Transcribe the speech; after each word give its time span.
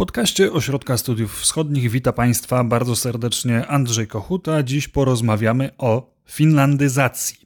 podcaście 0.00 0.52
Ośrodka 0.52 0.96
Studiów 0.96 1.40
Wschodnich 1.40 1.90
wita 1.90 2.12
Państwa 2.12 2.64
bardzo 2.64 2.96
serdecznie 2.96 3.66
Andrzej 3.66 4.06
Kochuta. 4.06 4.62
Dziś 4.62 4.88
porozmawiamy 4.88 5.70
o 5.78 6.14
finlandyzacji. 6.26 7.36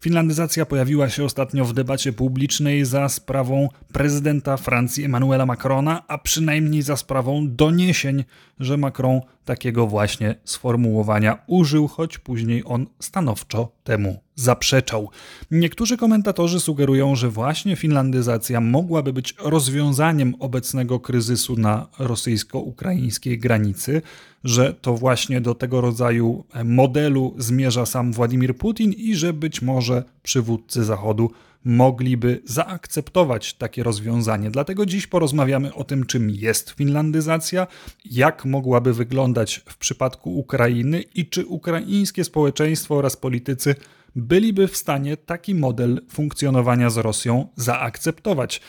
Finlandyzacja 0.00 0.66
pojawiła 0.66 1.08
się 1.08 1.24
ostatnio 1.24 1.64
w 1.64 1.72
debacie 1.72 2.12
publicznej 2.12 2.84
za 2.84 3.08
sprawą 3.08 3.68
prezydenta 3.92 4.56
Francji 4.56 5.04
Emmanuela 5.04 5.46
Macrona, 5.46 6.02
a 6.08 6.18
przynajmniej 6.18 6.82
za 6.82 6.96
sprawą 6.96 7.46
doniesień, 7.48 8.24
że 8.60 8.76
Macron 8.76 9.20
takiego 9.50 9.86
właśnie 9.86 10.34
sformułowania 10.44 11.38
użył, 11.46 11.88
choć 11.88 12.18
później 12.18 12.62
on 12.66 12.86
stanowczo 13.00 13.72
temu 13.84 14.20
zaprzeczał. 14.34 15.10
Niektórzy 15.50 15.96
komentatorzy 15.96 16.60
sugerują, 16.60 17.16
że 17.16 17.28
właśnie 17.30 17.76
finlandyzacja 17.76 18.60
mogłaby 18.60 19.12
być 19.12 19.34
rozwiązaniem 19.38 20.34
obecnego 20.38 21.00
kryzysu 21.00 21.56
na 21.56 21.86
rosyjsko-ukraińskiej 21.98 23.38
granicy, 23.38 24.02
że 24.44 24.74
to 24.74 24.94
właśnie 24.94 25.40
do 25.40 25.54
tego 25.54 25.80
rodzaju 25.80 26.44
modelu 26.64 27.34
zmierza 27.38 27.86
sam 27.86 28.12
Władimir 28.12 28.56
Putin 28.56 28.92
i 28.92 29.14
że 29.14 29.32
być 29.32 29.62
może 29.62 30.04
przywódcy 30.22 30.84
Zachodu 30.84 31.30
mogliby 31.64 32.42
zaakceptować 32.44 33.54
takie 33.54 33.82
rozwiązanie. 33.82 34.50
Dlatego 34.50 34.86
dziś 34.86 35.06
porozmawiamy 35.06 35.74
o 35.74 35.84
tym, 35.84 36.06
czym 36.06 36.30
jest 36.30 36.70
finlandyzacja, 36.70 37.66
jak 38.04 38.44
mogłaby 38.44 38.94
wyglądać 38.94 39.62
w 39.66 39.76
przypadku 39.76 40.38
Ukrainy 40.38 41.02
i 41.14 41.26
czy 41.26 41.46
ukraińskie 41.46 42.24
społeczeństwo 42.24 42.94
oraz 42.94 43.16
politycy 43.16 43.74
byliby 44.16 44.68
w 44.68 44.76
stanie 44.76 45.16
taki 45.16 45.54
model 45.54 46.00
funkcjonowania 46.10 46.90
z 46.90 46.96
Rosją 46.96 47.48
zaakceptować. 47.56 48.60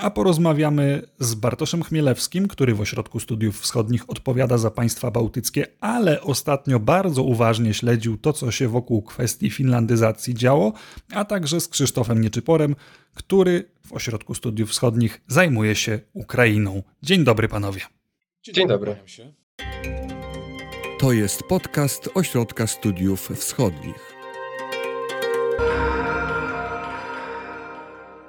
A 0.00 0.10
porozmawiamy 0.10 1.02
z 1.18 1.34
Bartoszem 1.34 1.82
Chmielewskim, 1.82 2.48
który 2.48 2.74
w 2.74 2.80
Ośrodku 2.80 3.20
Studiów 3.20 3.60
Wschodnich 3.60 4.10
odpowiada 4.10 4.58
za 4.58 4.70
państwa 4.70 5.10
bałtyckie, 5.10 5.66
ale 5.80 6.20
ostatnio 6.20 6.80
bardzo 6.80 7.22
uważnie 7.22 7.74
śledził 7.74 8.16
to, 8.16 8.32
co 8.32 8.50
się 8.50 8.68
wokół 8.68 9.02
kwestii 9.02 9.50
finlandyzacji 9.50 10.34
działo, 10.34 10.72
a 11.12 11.24
także 11.24 11.60
z 11.60 11.68
Krzysztofem 11.68 12.20
Nieczyporem, 12.20 12.76
który 13.14 13.64
w 13.86 13.92
Ośrodku 13.92 14.34
Studiów 14.34 14.70
Wschodnich 14.70 15.20
zajmuje 15.26 15.74
się 15.74 16.00
Ukrainą. 16.12 16.82
Dzień 17.02 17.24
dobry 17.24 17.48
panowie. 17.48 17.80
Dzień 18.42 18.68
dobry. 18.68 18.96
To 21.00 21.12
jest 21.12 21.42
podcast 21.42 22.08
Ośrodka 22.14 22.66
Studiów 22.66 23.28
Wschodnich. 23.34 24.17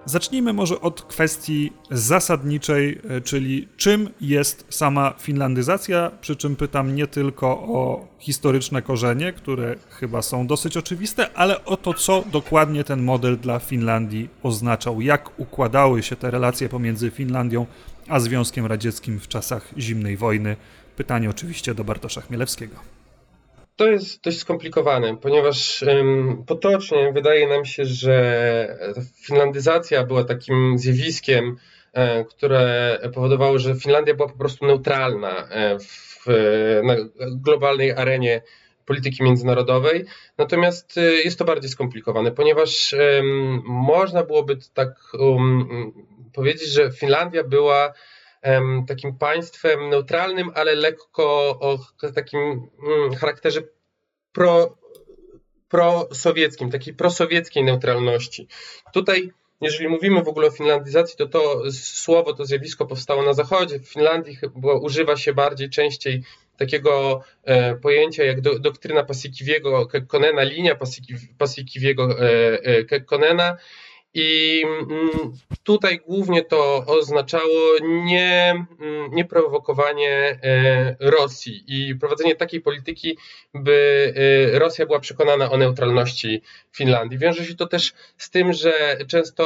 Zacznijmy 0.09 0.53
może 0.53 0.81
od 0.81 1.01
kwestii 1.01 1.73
zasadniczej, 1.91 3.01
e, 3.09 3.21
czyli 3.21 3.67
czym 3.77 4.09
jest 4.21 4.65
sama 4.69 5.13
finlandyzacja, 5.19 6.11
przy 6.21 6.35
czym 6.35 6.55
pytam 6.55 6.95
nie 6.95 7.07
tylko 7.07 7.47
o 7.47 8.07
historyczne 8.19 8.81
korzenie, 8.81 9.33
które 9.33 9.75
chyba 9.89 10.21
są 10.21 10.47
dosyć 10.47 10.77
oczywiste, 10.77 11.33
ale 11.33 11.65
o 11.65 11.77
to, 11.77 11.93
co 11.93 12.23
dokładnie 12.31 12.83
ten 12.83 13.03
model 13.03 13.37
dla 13.37 13.59
Finlandii 13.59 14.29
oznaczał, 14.43 15.01
jak 15.01 15.39
układały 15.39 16.03
się 16.03 16.15
te 16.15 16.31
relacje 16.31 16.69
pomiędzy 16.69 17.11
Finlandią 17.11 17.65
a 18.07 18.19
Związkiem 18.19 18.65
Radzieckim 18.65 19.19
w 19.19 19.27
czasach 19.27 19.73
zimnej 19.77 20.17
wojny. 20.17 20.55
Pytanie 20.97 21.29
oczywiście 21.29 21.75
do 21.75 21.83
Bartosza 21.83 22.21
Chmielewskiego. 22.21 22.98
To 23.79 23.87
jest 23.87 24.23
dość 24.23 24.37
skomplikowane, 24.37 25.17
ponieważ 25.17 25.85
potocznie 26.47 27.11
wydaje 27.13 27.47
nam 27.47 27.65
się, 27.65 27.85
że 27.85 28.93
finlandyzacja 29.25 30.05
była 30.05 30.23
takim 30.23 30.77
zjawiskiem, 30.77 31.55
e, 31.93 32.25
które 32.25 32.97
powodowało, 33.13 33.59
że 33.59 33.75
Finlandia 33.75 34.13
była 34.13 34.29
po 34.29 34.37
prostu 34.37 34.65
neutralna 34.65 35.47
e, 35.49 35.79
w, 35.79 36.25
na 36.83 36.95
globalnej 37.31 37.91
arenie 37.91 38.41
polityki 38.85 39.23
międzynarodowej. 39.23 40.05
Natomiast 40.37 40.97
e, 40.97 41.01
jest 41.01 41.39
to 41.39 41.45
bardziej 41.45 41.69
skomplikowane, 41.69 42.31
ponieważ 42.31 42.95
można 43.63 44.23
byłoby 44.23 44.57
tak 44.73 44.89
um, 45.19 45.91
powiedzieć, 46.33 46.69
że 46.69 46.91
Finlandia 46.91 47.43
była 47.43 47.93
takim 48.87 49.17
państwem 49.17 49.89
neutralnym, 49.89 50.51
ale 50.55 50.75
lekko 50.75 51.23
o 51.59 51.79
takim 52.15 52.69
mm, 52.87 53.15
charakterze 53.15 53.61
pro, 54.31 54.77
prosowieckim, 55.69 56.71
takiej 56.71 56.93
prosowieckiej 56.93 57.63
neutralności. 57.63 58.47
Tutaj 58.93 59.31
jeżeli 59.61 59.89
mówimy 59.89 60.23
w 60.23 60.27
ogóle 60.27 60.47
o 60.47 60.51
finlandyzacji, 60.51 61.17
to 61.17 61.25
to 61.27 61.71
słowo, 61.71 62.33
to 62.33 62.45
zjawisko 62.45 62.85
powstało 62.85 63.23
na 63.23 63.33
zachodzie. 63.33 63.79
W 63.79 63.87
Finlandii 63.87 64.35
chyba 64.35 64.73
używa 64.73 65.15
się 65.17 65.33
bardziej 65.33 65.69
częściej 65.69 66.23
takiego 66.57 67.21
e, 67.43 67.75
pojęcia 67.75 68.23
jak 68.23 68.41
do, 68.41 68.59
doktryna 68.59 69.03
Pasikiwiego 69.03 69.85
Kekkonena, 69.85 70.43
linia 70.43 70.77
Pasikiwiego 71.37 72.19
e, 72.19 72.59
e, 72.63 72.83
Kekkonena. 72.83 73.57
I 74.13 74.61
mm, 74.65 75.33
tutaj 75.63 75.99
głównie 75.99 76.43
to 76.43 76.85
oznaczało 76.85 77.77
nie, 77.81 78.65
mm, 78.79 79.11
nie 79.11 79.25
prowokowanie 79.25 80.39
e, 80.43 80.95
Rosji 80.99 81.63
i 81.67 81.95
prowadzenie 81.95 82.35
takiej 82.35 82.61
polityki, 82.61 83.17
by 83.53 84.13
e, 84.55 84.59
Rosja 84.59 84.85
była 84.85 84.99
przekonana 84.99 85.51
o 85.51 85.57
neutralności 85.57 86.41
Finlandii. 86.71 87.17
Wiąże 87.17 87.45
się 87.45 87.55
to 87.55 87.67
też 87.67 87.93
z 88.17 88.29
tym, 88.29 88.53
że 88.53 88.97
często 89.07 89.43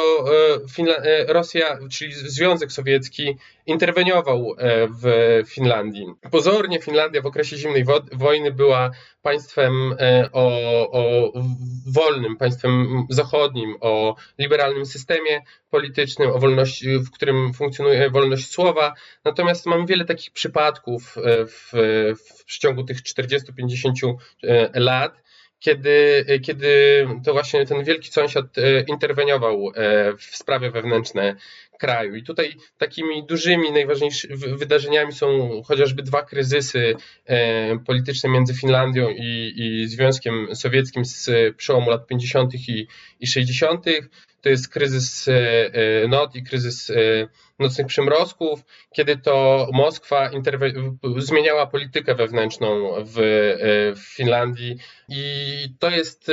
e, 0.87 1.33
Rosja, 1.33 1.79
czyli 1.91 2.13
Związek 2.13 2.71
Sowiecki, 2.71 3.37
interweniował 3.65 4.55
w 5.01 5.41
Finlandii. 5.47 6.05
Pozornie 6.31 6.79
Finlandia 6.79 7.21
w 7.21 7.25
okresie 7.25 7.57
zimnej 7.57 7.85
wojny 8.11 8.51
była 8.51 8.91
państwem 9.21 9.95
o, 10.31 10.51
o 10.91 11.31
wolnym, 11.87 12.37
państwem 12.37 13.05
zachodnim, 13.09 13.75
o 13.81 14.15
liberalnym 14.37 14.85
systemie 14.85 15.41
politycznym, 15.69 16.31
o 16.31 16.39
wolności, 16.39 16.97
w 16.99 17.11
którym 17.11 17.53
funkcjonuje 17.53 18.09
wolność 18.09 18.51
słowa. 18.51 18.93
Natomiast 19.25 19.65
mamy 19.65 19.85
wiele 19.85 20.05
takich 20.05 20.31
przypadków 20.31 21.17
e, 21.17 21.45
w, 21.45 21.71
w 22.39 22.45
przeciągu 22.45 22.83
tych 22.83 22.97
40-50 22.97 24.13
e, 24.43 24.79
lat, 24.79 25.23
kiedy, 25.59 26.25
kiedy 26.45 26.67
to 27.25 27.33
właśnie 27.33 27.65
ten 27.65 27.83
wielki 27.83 28.11
sąsiad 28.11 28.57
e, 28.57 28.81
interweniował 28.81 29.71
w 30.17 30.35
sprawy 30.35 30.71
wewnętrzne 30.71 31.35
kraju. 31.79 32.15
I 32.15 32.23
tutaj 32.23 32.55
takimi 32.77 33.25
dużymi, 33.25 33.71
najważniejszymi 33.71 34.37
wydarzeniami 34.37 35.13
są 35.13 35.49
chociażby 35.65 36.03
dwa 36.03 36.23
kryzysy 36.23 36.95
polityczne 37.85 38.29
między 38.29 38.53
Finlandią 38.53 39.09
i, 39.09 39.53
i 39.55 39.87
Związkiem 39.87 40.55
Sowieckim 40.55 41.05
z 41.05 41.29
przełomu 41.57 41.89
lat 41.89 42.07
50. 42.07 42.53
i, 42.53 42.87
i 43.19 43.27
60 43.27 43.85
to 44.43 44.49
jest 44.49 44.69
kryzys 44.69 45.27
e, 45.27 45.33
e, 46.03 46.07
NOT 46.07 46.35
i 46.35 46.43
kryzys 46.43 46.89
e, 46.89 46.93
nocnych 47.59 47.87
przymrozków, 47.87 48.59
kiedy 48.93 49.17
to 49.17 49.67
Moskwa 49.73 50.29
zmieniała 51.17 51.67
politykę 51.67 52.15
wewnętrzną 52.15 52.93
w, 53.05 53.13
w, 53.95 54.15
Finlandii 54.15 54.77
i 55.09 55.23
to 55.79 55.89
jest, 55.89 56.31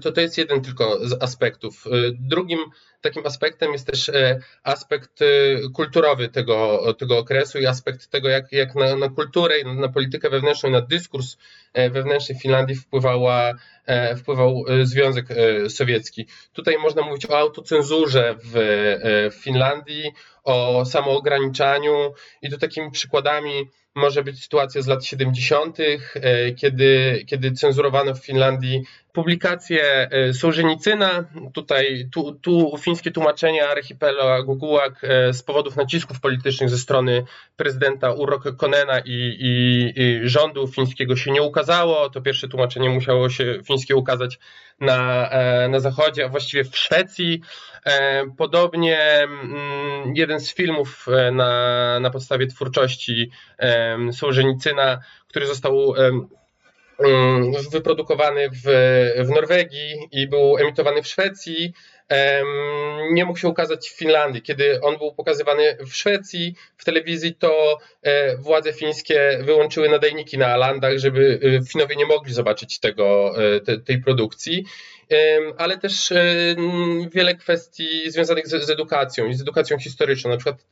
to, 0.00 0.12
to 0.12 0.20
jest 0.20 0.38
jeden 0.38 0.60
tylko 0.60 1.08
z 1.08 1.22
aspektów. 1.22 1.84
Drugim 2.12 2.58
takim 3.00 3.26
aspektem 3.26 3.72
jest 3.72 3.86
też 3.86 4.10
aspekt 4.62 5.20
kulturowy 5.74 6.28
tego, 6.28 6.80
tego 6.98 7.18
okresu 7.18 7.58
i 7.58 7.66
aspekt 7.66 8.08
tego, 8.08 8.28
jak, 8.28 8.52
jak 8.52 8.74
na, 8.74 8.96
na 8.96 9.08
kulturę 9.08 9.58
i 9.58 9.64
na 9.64 9.88
politykę 9.88 10.30
wewnętrzną 10.30 10.68
i 10.68 10.72
na 10.72 10.80
dyskurs 10.80 11.36
wewnętrzny 11.74 12.34
w 12.34 12.42
Finlandii 12.42 12.76
wpływała, 12.76 13.52
wpływał 14.16 14.64
Związek 14.82 15.26
Sowiecki. 15.68 16.26
Tutaj 16.52 16.78
można 16.78 17.02
mówić 17.02 17.26
o 17.26 17.38
autocenzurze 17.38 18.34
w, 18.44 18.56
e, 18.56 19.30
w 19.30 19.34
Finlandii, 19.34 20.12
o 20.44 20.84
samoograniczaniu 20.84 22.12
i 22.42 22.50
tu 22.50 22.58
takimi 22.58 22.90
przykładami 22.90 23.70
może 23.98 24.24
być 24.24 24.42
sytuacja 24.42 24.82
z 24.82 24.86
lat 24.86 25.04
70., 25.04 25.78
e, 25.80 26.52
kiedy, 26.52 27.22
kiedy 27.26 27.52
cenzurowano 27.52 28.14
w 28.14 28.24
Finlandii 28.24 28.82
publikacje 29.12 29.82
e, 30.10 30.34
Sołżenicyna, 30.34 31.24
tutaj 31.54 32.08
tu, 32.12 32.32
tu 32.32 32.76
fińskie 32.80 33.10
tłumaczenie 33.10 33.68
archipelagu 33.68 34.56
Gułak 34.56 35.00
z 35.32 35.42
powodów 35.42 35.76
nacisków 35.76 36.20
politycznych 36.20 36.70
ze 36.70 36.78
strony 36.78 37.24
prezydenta 37.56 38.12
Urho 38.12 38.52
Konena 38.52 38.98
i, 38.98 39.36
i, 39.40 39.92
i, 40.02 40.28
rządu 40.28 40.66
fińskiego 40.66 41.16
się 41.16 41.30
nie 41.30 41.42
ukazało. 41.42 42.10
To 42.10 42.20
pierwsze 42.20 42.48
tłumaczenie 42.48 42.90
musiało 42.90 43.30
się 43.30 43.60
fińskie 43.66 43.96
ukazać 43.96 44.38
na, 44.80 45.30
na 45.68 45.80
zachodzie, 45.80 46.24
a 46.24 46.28
właściwie 46.28 46.64
w 46.64 46.78
Szwecji. 46.78 47.40
Podobnie 48.36 48.98
mm, 48.98 50.12
jeden 50.16 50.40
z 50.40 50.54
filmów 50.54 51.06
e, 51.08 51.32
na, 51.32 52.00
na 52.00 52.10
podstawie 52.10 52.46
twórczości 52.46 53.30
Sołżenicyna, 54.12 55.00
który 55.28 55.46
został 55.46 55.94
wyprodukowany 57.72 58.50
w, 58.50 58.62
w 59.24 59.28
Norwegii 59.28 60.08
i 60.12 60.26
był 60.26 60.58
emitowany 60.58 61.02
w 61.02 61.06
Szwecji, 61.06 61.72
nie 63.10 63.24
mógł 63.24 63.38
się 63.38 63.48
ukazać 63.48 63.88
w 63.88 63.98
Finlandii. 63.98 64.42
Kiedy 64.42 64.80
on 64.80 64.98
był 64.98 65.14
pokazywany 65.14 65.76
w 65.86 65.96
Szwecji 65.96 66.54
w 66.76 66.84
telewizji, 66.84 67.34
to 67.34 67.78
e, 68.02 68.36
władze 68.36 68.72
fińskie 68.72 69.38
wyłączyły 69.42 69.88
nadajniki 69.88 70.38
na 70.38 70.46
Alandach, 70.46 70.98
żeby 70.98 71.40
e, 71.42 71.64
Finowie 71.64 71.96
nie 71.96 72.06
mogli 72.06 72.34
zobaczyć 72.34 72.78
tego, 72.78 73.34
e, 73.56 73.60
te, 73.60 73.78
tej 73.78 74.02
produkcji. 74.02 74.64
Ale 75.56 75.78
też 75.78 76.12
wiele 77.12 77.34
kwestii 77.34 78.10
związanych 78.10 78.48
z, 78.48 78.70
edukacją 78.70 79.26
i 79.26 79.34
z 79.34 79.40
edukacją 79.40 79.78
historyczną. 79.78 80.30
Na 80.30 80.36
przykład 80.36 80.66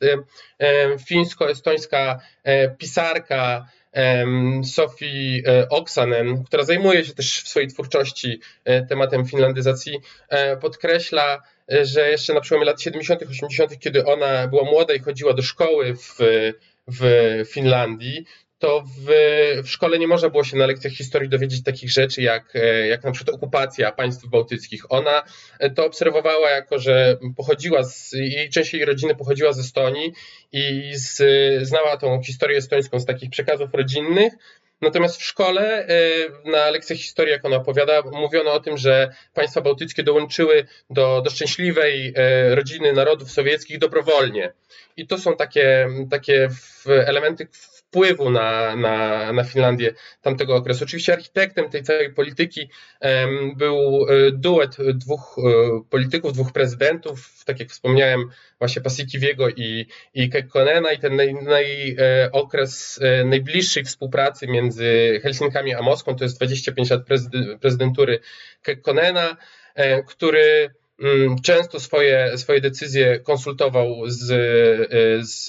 fińsko-estońska 1.08 2.18
pisarka 2.78 3.66
Sofii 4.64 5.42
Oksanen, 5.70 6.44
która 6.44 6.64
zajmuje 6.64 7.04
się 7.04 7.14
też 7.14 7.42
w 7.42 7.48
swojej 7.48 7.68
twórczości 7.68 8.40
tematem 8.88 9.26
finlandyzacji, 9.26 10.00
podkreśla, 10.60 11.42
że 11.68 12.10
jeszcze 12.10 12.34
na 12.34 12.40
przełomie 12.40 12.66
lat 12.66 12.82
70., 12.82 13.22
80., 13.22 13.78
kiedy 13.78 14.04
ona 14.04 14.48
była 14.48 14.64
młoda 14.64 14.94
i 14.94 14.98
chodziła 14.98 15.34
do 15.34 15.42
szkoły 15.42 15.94
w, 15.94 16.18
w 16.88 17.04
Finlandii, 17.48 18.24
to 18.58 18.80
w, 18.80 19.10
w, 19.62 19.68
szkole 19.68 19.98
nie 19.98 20.08
można 20.08 20.30
było 20.30 20.44
się 20.44 20.56
na 20.56 20.66
lekcjach 20.66 20.92
historii 20.92 21.28
dowiedzieć 21.28 21.62
takich 21.62 21.90
rzeczy, 21.90 22.22
jak, 22.22 22.54
jak 22.88 23.04
na 23.04 23.12
przykład 23.12 23.36
okupacja 23.36 23.92
państw 23.92 24.26
bałtyckich. 24.26 24.92
Ona 24.92 25.22
to 25.74 25.86
obserwowała 25.86 26.50
jako, 26.50 26.78
że 26.78 27.16
pochodziła 27.36 27.84
z, 27.84 28.12
jej 28.12 28.50
część 28.50 28.74
jej 28.74 28.84
rodziny 28.84 29.14
pochodziła 29.14 29.52
z 29.52 29.58
Estonii 29.58 30.12
i 30.52 30.92
z, 30.94 31.22
znała 31.68 31.96
tą 31.96 32.22
historię 32.22 32.58
estońską 32.58 33.00
z 33.00 33.06
takich 33.06 33.30
przekazów 33.30 33.74
rodzinnych, 33.74 34.32
Natomiast 34.80 35.16
w 35.16 35.24
szkole 35.24 35.88
y, 35.88 36.50
na 36.50 36.70
lekcjach 36.70 36.98
historii, 36.98 37.32
jak 37.32 37.44
ona 37.44 37.56
opowiada, 37.56 38.02
mówiono 38.02 38.52
o 38.52 38.60
tym, 38.60 38.78
że 38.78 39.14
państwa 39.34 39.60
bałtyckie 39.60 40.02
dołączyły 40.02 40.66
do, 40.90 41.22
do 41.24 41.30
szczęśliwej 41.30 42.14
rodziny 42.50 42.92
narodów 42.92 43.30
sowieckich 43.30 43.78
dobrowolnie. 43.78 44.52
I 44.96 45.06
to 45.06 45.18
są 45.18 45.36
takie, 45.36 45.88
takie 46.10 46.48
elementy 46.86 47.48
wpływu 47.88 48.30
na, 48.30 48.76
na, 48.76 49.32
na 49.32 49.44
Finlandię 49.44 49.94
tamtego 50.22 50.56
okresu. 50.56 50.84
Oczywiście 50.84 51.12
architektem 51.12 51.70
tej 51.70 51.82
całej 51.82 52.12
polityki 52.12 52.70
był 53.56 54.06
y, 54.10 54.32
duet 54.32 54.76
dwóch 54.94 55.36
polityków, 55.90 56.32
dwóch 56.32 56.52
prezydentów, 56.52 57.44
tak 57.44 57.60
jak 57.60 57.68
wspomniałem, 57.68 58.30
właśnie 58.58 58.82
Pasikiwiego 58.82 59.48
i, 59.48 59.86
i 60.14 60.30
Kekkonena 60.30 60.92
i 60.92 60.98
ten 60.98 61.16
naj, 61.16 61.34
naj, 61.34 61.96
e, 61.98 62.32
okres 62.32 63.00
e, 63.02 63.24
najbliższej 63.24 63.84
współpracy 63.84 64.46
między 64.46 65.20
Helsinkami 65.22 65.74
a 65.74 65.82
Moskwą, 65.82 66.16
to 66.16 66.24
jest 66.24 66.36
25 66.38 66.90
lat 66.90 67.02
prezydentury 67.60 68.20
Kekkonena, 68.62 69.36
e, 69.74 70.02
który 70.02 70.70
często 71.42 71.80
swoje, 71.80 72.38
swoje 72.38 72.60
decyzje 72.60 73.20
konsultował 73.20 74.02
z, 74.06 74.26
z, 75.28 75.44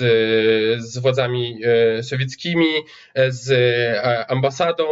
z 0.84 0.98
władzami 0.98 1.60
sowieckimi, 2.02 2.70
z 3.28 3.50
ambasadą 4.28 4.84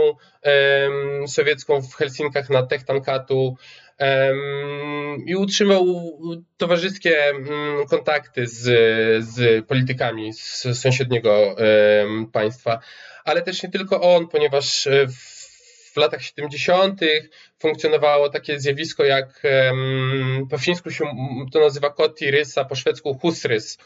sowiecką 1.28 1.81
w 1.81 1.96
Helsinkach 1.96 2.50
na 2.50 2.63
Techtankatu, 2.63 3.57
i 5.25 5.36
utrzymał 5.36 5.86
towarzyskie 6.58 7.30
mm, 7.30 7.88
kontakty 7.88 8.48
z, 8.48 8.63
z 9.25 9.66
politykami 9.66 10.34
z 10.34 10.66
sąsiedniego 10.74 11.56
państwa. 12.31 12.80
Ale 13.25 13.42
też 13.42 13.63
nie 13.63 13.69
tylko 13.69 14.01
on, 14.01 14.28
ponieważ 14.28 14.88
w 15.08 15.35
latach 15.97 16.21
70. 16.24 17.01
funkcjonowało 17.59 18.30
takie 18.30 18.59
zjawisko 18.59 19.03
jak 19.03 19.42
po 20.50 20.57
fińsku 20.57 20.92
się 20.92 21.06
to 21.51 21.59
nazywa 21.59 21.89
koti 21.89 22.31
rysa, 22.31 22.65
po 22.65 22.75
szwedzku 22.75 23.13
husrys, 23.13 23.77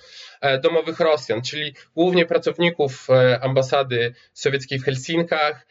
e, 0.42 0.60
domowych 0.60 1.00
Rosjan, 1.00 1.42
czyli 1.42 1.76
głównie 1.96 2.26
pracowników 2.26 3.08
e, 3.10 3.40
ambasady 3.44 4.14
sowieckiej 4.34 4.80
w 4.80 4.86
Helsinkach, 4.86 5.68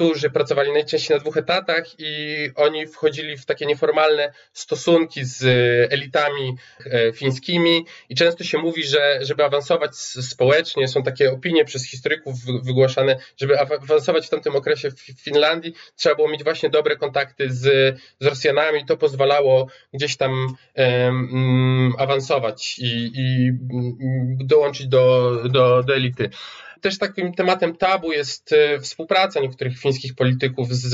którzy 0.00 0.30
pracowali 0.30 0.72
najczęściej 0.72 1.16
na 1.16 1.20
dwóch 1.20 1.36
etatach 1.36 1.84
i 1.98 2.50
oni 2.56 2.86
wchodzili 2.86 3.36
w 3.36 3.46
takie 3.46 3.66
nieformalne 3.66 4.32
stosunki 4.52 5.24
z 5.24 5.42
elitami 5.92 6.56
e, 6.86 7.12
fińskimi. 7.12 7.86
I 8.08 8.14
często 8.14 8.44
się 8.44 8.58
mówi, 8.58 8.84
że 8.84 9.18
żeby 9.20 9.44
awansować 9.44 9.96
społecznie, 9.96 10.88
są 10.88 11.02
takie 11.02 11.32
opinie 11.32 11.64
przez 11.64 11.86
historyków 11.86 12.34
wygłaszane, 12.62 13.18
żeby 13.36 13.60
awansować 13.60 14.26
w 14.26 14.30
tamtym 14.30 14.56
okresie 14.56 14.90
w 14.90 15.00
Finlandii, 15.00 15.74
trzeba 15.96 16.14
było 16.14 16.28
mieć 16.28 16.44
właśnie 16.44 16.70
dobre 16.70 16.96
kontakty 16.96 17.50
z, 17.50 17.62
z 18.20 18.26
Rosjanami, 18.26 18.86
to 18.86 18.96
pozwalało 18.96 19.66
gdzieś 19.94 20.16
tam 20.16 20.46
um, 20.76 21.92
awansować 21.98 22.78
i, 22.78 23.12
i 23.14 23.52
dołączyć 24.44 24.86
do, 24.86 25.36
do, 25.48 25.82
do 25.82 25.94
elity 25.94 26.30
też 26.80 26.98
takim 26.98 27.34
tematem 27.34 27.76
tabu 27.76 28.12
jest 28.12 28.52
e, 28.52 28.80
współpraca 28.80 29.40
niektórych 29.40 29.78
fińskich 29.78 30.14
polityków 30.14 30.74
z, 30.74 30.88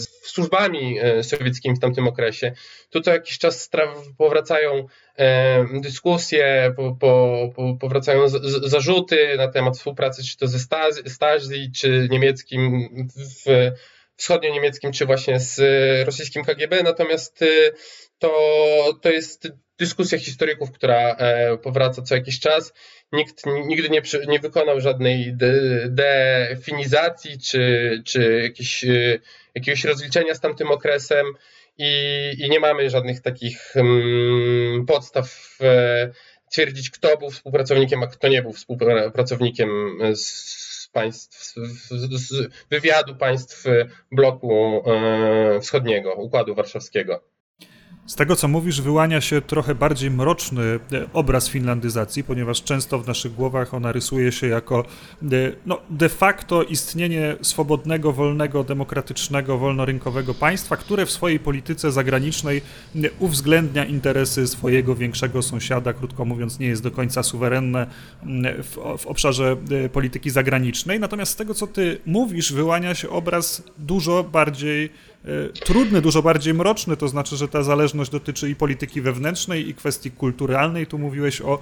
z 0.00 0.08
służbami 0.30 0.98
e, 1.00 1.22
sowieckimi 1.22 1.76
w 1.76 1.80
tamtym 1.80 2.08
okresie. 2.08 2.52
Tu 2.90 3.00
co 3.00 3.10
jakiś 3.10 3.38
czas 3.38 3.70
powracają 4.18 4.86
e, 5.16 5.80
dyskusje, 5.80 6.74
po, 6.76 6.96
po, 7.00 7.76
powracają 7.80 8.28
z, 8.28 8.42
zarzuty 8.70 9.36
na 9.36 9.48
temat 9.48 9.76
współpracy, 9.76 10.22
czy 10.24 10.36
to 10.36 10.48
ze 10.48 10.58
Stasi, 10.58 11.72
czy 11.72 12.08
niemieckim 12.10 12.88
w 13.46 13.70
wschodnio-niemieckim, 14.16 14.92
czy 14.92 15.06
właśnie 15.06 15.40
z 15.40 15.60
rosyjskim 16.06 16.44
KGB, 16.44 16.82
natomiast 16.82 17.44
to, 18.18 18.30
to 19.02 19.10
jest 19.10 19.48
dyskusja 19.78 20.18
historyków, 20.18 20.72
która 20.72 21.16
powraca 21.62 22.02
co 22.02 22.14
jakiś 22.14 22.40
czas 22.40 22.72
nikt 23.12 23.46
nigdy 23.46 23.88
nie, 23.88 24.02
nie 24.28 24.38
wykonał 24.38 24.80
żadnej 24.80 25.32
de, 25.36 25.52
definizacji 25.88 27.38
czy, 27.38 28.02
czy 28.04 28.40
jakiś, 28.42 28.84
y, 28.84 29.20
jakiegoś 29.54 29.84
rozliczenia 29.84 30.34
z 30.34 30.40
tamtym 30.40 30.70
okresem 30.70 31.26
i, 31.78 32.32
i 32.38 32.50
nie 32.50 32.60
mamy 32.60 32.90
żadnych 32.90 33.20
takich 33.20 33.72
um, 33.76 34.84
podstaw 34.86 35.58
e, 35.60 36.10
twierdzić, 36.50 36.90
kto 36.90 37.16
był 37.16 37.30
współpracownikiem, 37.30 38.02
a 38.02 38.06
kto 38.06 38.28
nie 38.28 38.42
był 38.42 38.52
współpracownikiem 38.52 39.98
z 40.14 40.88
państw, 40.92 41.54
z 42.10 42.50
wywiadu 42.70 43.16
państw 43.16 43.64
bloku 44.12 44.82
e, 44.86 45.60
wschodniego, 45.60 46.14
Układu 46.14 46.54
Warszawskiego. 46.54 47.37
Z 48.08 48.14
tego, 48.14 48.36
co 48.36 48.48
mówisz, 48.48 48.80
wyłania 48.80 49.20
się 49.20 49.40
trochę 49.40 49.74
bardziej 49.74 50.10
mroczny 50.10 50.62
e, 50.62 50.78
obraz 51.12 51.48
finlandyzacji, 51.48 52.24
ponieważ 52.24 52.62
często 52.62 52.98
w 52.98 53.06
naszych 53.06 53.34
głowach 53.34 53.74
ona 53.74 53.92
rysuje 53.92 54.32
się 54.32 54.46
jako 54.46 54.84
e, 55.22 55.26
no, 55.66 55.80
de 55.90 56.08
facto 56.08 56.62
istnienie 56.62 57.36
swobodnego, 57.42 58.12
wolnego, 58.12 58.64
demokratycznego, 58.64 59.58
wolnorynkowego 59.58 60.34
państwa, 60.34 60.76
które 60.76 61.06
w 61.06 61.10
swojej 61.10 61.40
polityce 61.40 61.92
zagranicznej 61.92 62.62
e, 62.96 62.98
uwzględnia 63.18 63.84
interesy 63.84 64.46
swojego 64.46 64.94
większego 64.94 65.42
sąsiada, 65.42 65.92
krótko 65.92 66.24
mówiąc, 66.24 66.58
nie 66.58 66.66
jest 66.66 66.82
do 66.82 66.90
końca 66.90 67.22
suwerenne 67.22 67.86
w, 68.62 68.98
w 68.98 69.06
obszarze 69.06 69.56
polityki 69.92 70.30
zagranicznej. 70.30 71.00
Natomiast 71.00 71.32
z 71.32 71.36
tego, 71.36 71.54
co 71.54 71.66
ty 71.66 72.00
mówisz, 72.06 72.52
wyłania 72.52 72.94
się 72.94 73.10
obraz 73.10 73.62
dużo 73.78 74.24
bardziej 74.24 74.90
E, 75.17 75.17
trudny, 75.64 76.00
dużo 76.02 76.22
bardziej 76.22 76.54
mroczny, 76.54 76.96
to 76.96 77.08
znaczy, 77.08 77.36
że 77.36 77.48
ta 77.48 77.62
zależność 77.62 78.10
dotyczy 78.10 78.50
i 78.50 78.54
polityki 78.54 79.00
wewnętrznej, 79.00 79.68
i 79.68 79.74
kwestii 79.74 80.10
kulturalnej. 80.10 80.86
Tu 80.86 80.98
mówiłeś 80.98 81.42
o 81.42 81.58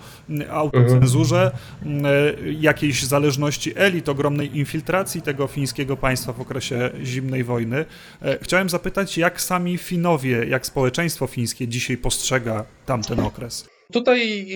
autocenzurze, 0.51 1.57
e, 1.85 2.53
jakiejś 2.53 3.05
zależności 3.05 3.73
elit, 3.77 4.09
ogromnej 4.09 4.59
infiltracji 4.59 5.23
tego 5.23 5.47
fińskiego 5.47 5.97
państwa 5.97 6.33
w 6.33 6.41
okresie 6.41 6.91
zimnej 7.05 7.45
wojny. 7.45 7.85
E, 8.23 8.39
chciałem 8.43 8.69
zapytać, 8.69 9.19
jak 9.19 9.41
sami 9.41 9.79
Finowie, 9.79 10.47
jak 10.49 10.67
społeczeństwo 10.67 11.27
fińskie 11.27 11.69
dzisiaj 11.69 11.97
postrzega 11.97 12.65
tamten 12.87 13.21
okres? 13.21 13.76
Tutaj 13.93 14.47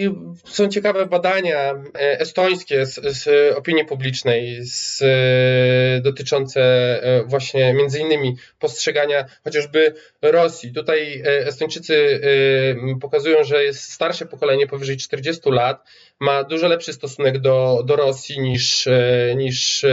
są 0.44 0.68
ciekawe 0.68 1.06
badania 1.06 1.74
e, 1.94 2.20
estońskie 2.20 2.86
z, 2.86 2.94
z 2.94 3.56
opinii 3.56 3.84
publicznej 3.84 4.64
z, 4.64 5.02
e, 5.02 6.00
dotyczące 6.00 6.60
e, 7.02 7.24
właśnie 7.24 7.74
między 7.74 8.00
innymi 8.00 8.36
postrzegania 8.58 9.24
chociażby 9.44 9.94
Rosji. 10.22 10.72
Tutaj 10.72 11.22
Estończycy 11.24 12.20
pokazują, 13.00 13.44
że 13.44 13.64
jest 13.64 13.92
starsze 13.92 14.26
pokolenie 14.26 14.66
powyżej 14.66 14.96
40 14.96 15.50
lat, 15.50 15.84
ma 16.20 16.44
dużo 16.44 16.68
lepszy 16.68 16.92
stosunek 16.92 17.38
do, 17.38 17.82
do 17.86 17.96
Rosji 17.96 18.40
niż, 18.40 18.88
niż 19.36 19.86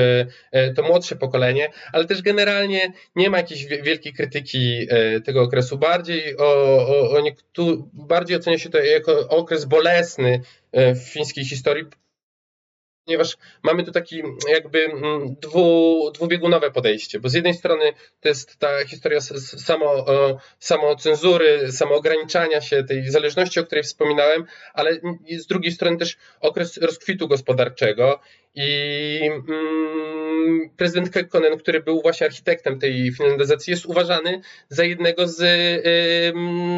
to 0.76 0.84
młodsze 0.84 1.16
pokolenie, 1.16 1.70
ale 1.94 2.06
też 2.06 2.22
generalnie 2.22 2.94
nie 3.16 3.30
ma 3.30 3.38
jakiejś 3.38 3.66
wielkiej 3.66 4.14
krytyki 4.14 4.88
tego 5.26 5.42
okresu. 5.42 5.78
Bardziej, 5.78 6.38
o, 6.38 6.44
o, 6.88 7.18
o 7.18 7.22
bardziej 7.94 8.38
ocenia 8.38 8.58
się 8.58 8.70
to 8.70 8.78
jako 8.78 9.28
okres 9.30 9.66
bolesny 9.66 10.42
e, 10.72 10.96
w 10.96 11.00
fińskiej 11.00 11.46
historii, 11.46 11.86
ponieważ 13.08 13.38
mamy 13.64 13.84
tu 13.84 13.92
taki 13.92 14.24
jakby 14.50 14.86
mm, 14.86 15.36
dwu, 15.42 16.12
dwubiegunowe 16.14 16.72
podejście, 16.72 17.20
bo 17.20 17.30
z 17.30 17.34
jednej 17.34 17.54
strony 17.54 17.94
to 18.22 18.30
jest 18.30 18.58
ta 18.58 18.86
historia 18.86 19.22
samo, 19.22 20.06
samocenzury, 20.60 21.72
samoograniczania 21.72 22.62
się, 22.62 22.84
tej 22.84 23.10
zależności, 23.10 23.60
o 23.60 23.64
której 23.64 23.84
wspominałem, 23.84 24.46
ale 24.74 25.00
z 25.38 25.48
drugiej 25.48 25.72
strony 25.72 25.98
też 25.98 26.18
okres 26.42 26.78
rozkwitu 26.78 27.28
gospodarczego 27.28 28.20
i 28.60 29.22
mm, 29.24 30.70
prezydent 30.78 31.10
Kekkonen, 31.10 31.58
który 31.58 31.84
był 31.84 32.02
właśnie 32.02 32.28
architektem 32.28 32.80
tej 32.80 33.12
finlandyzacji, 33.12 33.72
jest 33.72 33.86
uważany 33.86 34.42
za 34.70 34.84
jednego 34.84 35.28
z 35.28 35.42
y, 35.42 36.34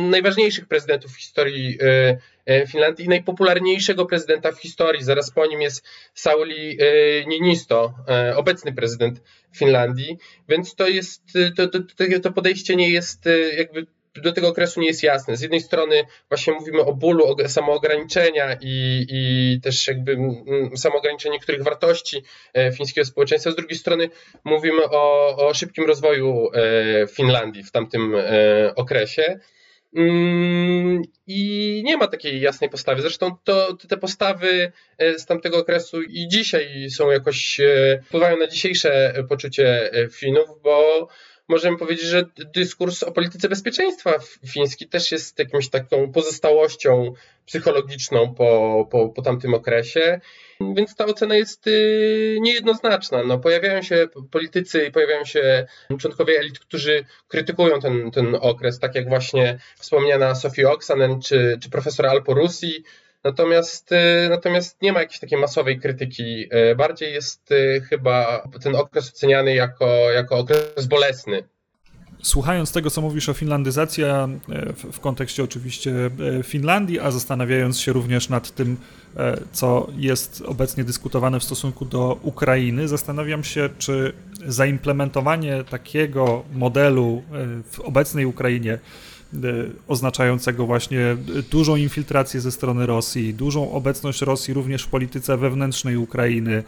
najważniejszych 0.09 0.67
prezydentów 0.67 1.11
w 1.11 1.17
historii 1.17 1.77
y, 1.81 2.53
y, 2.53 2.67
Finlandii 2.67 3.05
i 3.05 3.09
najpopularniejszego 3.09 4.05
prezydenta 4.05 4.51
w 4.51 4.61
historii. 4.61 5.03
Zaraz 5.03 5.31
po 5.31 5.45
nim 5.45 5.61
jest 5.61 5.85
Sauli 6.13 6.81
y, 6.81 7.25
Niinisto, 7.27 7.93
y, 8.31 8.35
obecny 8.35 8.73
prezydent 8.73 9.21
Finlandii, 9.55 10.17
więc 10.49 10.75
to 10.75 10.87
jest, 10.87 11.23
to, 11.55 11.67
to, 11.67 11.79
to 12.23 12.31
podejście 12.31 12.75
nie 12.75 12.89
jest 12.89 13.25
jakby 13.57 13.85
do 14.23 14.33
tego 14.33 14.47
okresu 14.47 14.81
nie 14.81 14.87
jest 14.87 15.03
jasne. 15.03 15.37
Z 15.37 15.41
jednej 15.41 15.61
strony 15.61 16.03
właśnie 16.29 16.53
mówimy 16.53 16.81
o 16.81 16.93
bólu 16.93 17.25
o 17.25 17.49
samoograniczenia 17.49 18.57
i, 18.61 19.05
i 19.09 19.61
też 19.61 19.87
jakby 19.87 20.11
mm, 20.11 20.77
samoograniczeniu 20.77 21.33
niektórych 21.33 21.63
wartości 21.63 22.23
e, 22.53 22.71
fińskiego 22.71 23.05
społeczeństwa, 23.05 23.51
z 23.51 23.55
drugiej 23.55 23.77
strony 23.77 24.09
mówimy 24.43 24.83
o, 24.83 25.35
o 25.47 25.53
szybkim 25.53 25.85
rozwoju 25.85 26.49
e, 26.53 27.07
Finlandii 27.07 27.63
w 27.63 27.71
tamtym 27.71 28.15
e, 28.15 28.75
okresie. 28.75 29.39
Mm, 29.95 31.01
I 31.27 31.81
nie 31.85 31.97
ma 31.97 32.07
takiej 32.07 32.41
jasnej 32.41 32.69
postawy. 32.69 33.01
Zresztą 33.01 33.37
to, 33.43 33.77
te 33.89 33.97
postawy 33.97 34.71
z 35.17 35.25
tamtego 35.25 35.57
okresu 35.57 36.01
i 36.01 36.27
dzisiaj 36.27 36.89
są 36.89 37.11
jakoś, 37.11 37.61
wpływają 38.05 38.37
na 38.37 38.47
dzisiejsze 38.47 39.13
poczucie 39.29 39.91
Finów, 40.11 40.49
bo 40.63 41.07
możemy 41.49 41.77
powiedzieć, 41.77 42.05
że 42.05 42.25
dyskurs 42.55 43.03
o 43.03 43.11
polityce 43.11 43.49
bezpieczeństwa 43.49 44.13
fiński 44.47 44.87
też 44.87 45.11
jest 45.11 45.39
jakimś 45.39 45.69
taką 45.69 46.11
pozostałością 46.11 47.13
psychologiczną 47.45 48.33
po, 48.33 48.87
po, 48.91 49.09
po 49.09 49.21
tamtym 49.21 49.53
okresie. 49.53 50.21
Więc 50.75 50.95
ta 50.95 51.05
ocena 51.05 51.35
jest 51.35 51.67
y, 51.67 52.37
niejednoznaczna. 52.41 53.23
No, 53.23 53.39
pojawiają 53.39 53.81
się 53.81 54.07
politycy 54.31 54.85
i 54.85 54.91
pojawiają 54.91 55.25
się 55.25 55.67
członkowie 55.99 56.39
elit, 56.39 56.59
którzy 56.59 57.05
krytykują 57.27 57.79
ten, 57.79 58.11
ten 58.11 58.37
okres, 58.41 58.79
tak 58.79 58.95
jak 58.95 59.09
właśnie 59.09 59.59
wspomniana 59.79 60.35
Sofia 60.35 60.71
Oksanen 60.71 61.21
czy, 61.21 61.57
czy 61.61 61.69
profesor 61.69 62.05
Alpo 62.05 62.33
Rusi, 62.33 62.83
Natomiast, 63.23 63.91
y, 63.91 64.29
natomiast 64.29 64.81
nie 64.81 64.93
ma 64.93 64.99
jakiejś 64.99 65.19
takiej 65.19 65.39
masowej 65.39 65.79
krytyki. 65.79 66.55
Y, 66.71 66.75
bardziej 66.75 67.13
jest 67.13 67.51
y, 67.51 67.81
chyba 67.89 68.47
ten 68.63 68.75
okres 68.75 69.09
oceniany 69.09 69.55
jako, 69.55 69.85
jako 70.11 70.37
okres 70.37 70.87
bolesny. 70.87 71.43
Słuchając 72.23 72.71
tego, 72.71 72.89
co 72.89 73.01
mówisz 73.01 73.29
o 73.29 73.33
finlandyzacji, 73.33 74.03
w, 74.75 74.91
w 74.91 74.99
kontekście 74.99 75.43
oczywiście 75.43 75.91
Finlandii, 76.43 76.99
a 76.99 77.11
zastanawiając 77.11 77.79
się 77.79 77.93
również 77.93 78.29
nad 78.29 78.51
tym, 78.51 78.77
co 79.51 79.87
jest 79.97 80.41
obecnie 80.45 80.83
dyskutowane 80.83 81.39
w 81.39 81.43
stosunku 81.43 81.85
do 81.85 82.19
Ukrainy, 82.21 82.87
zastanawiam 82.87 83.43
się, 83.43 83.69
czy 83.77 84.13
zaimplementowanie 84.45 85.63
takiego 85.63 86.43
modelu 86.53 87.23
w 87.71 87.79
obecnej 87.79 88.25
Ukrainie 88.25 88.73
E, 88.73 88.79
oznaczającego 89.87 90.65
właśnie 90.65 91.17
dużą 91.51 91.75
infiltrację 91.75 92.41
ze 92.41 92.51
strony 92.51 92.85
Rosji, 92.85 93.33
dużą 93.33 93.71
obecność 93.71 94.21
Rosji 94.21 94.53
również 94.53 94.83
w 94.83 94.87
polityce 94.87 95.37
wewnętrznej 95.37 95.97
Ukrainy, 95.97 96.63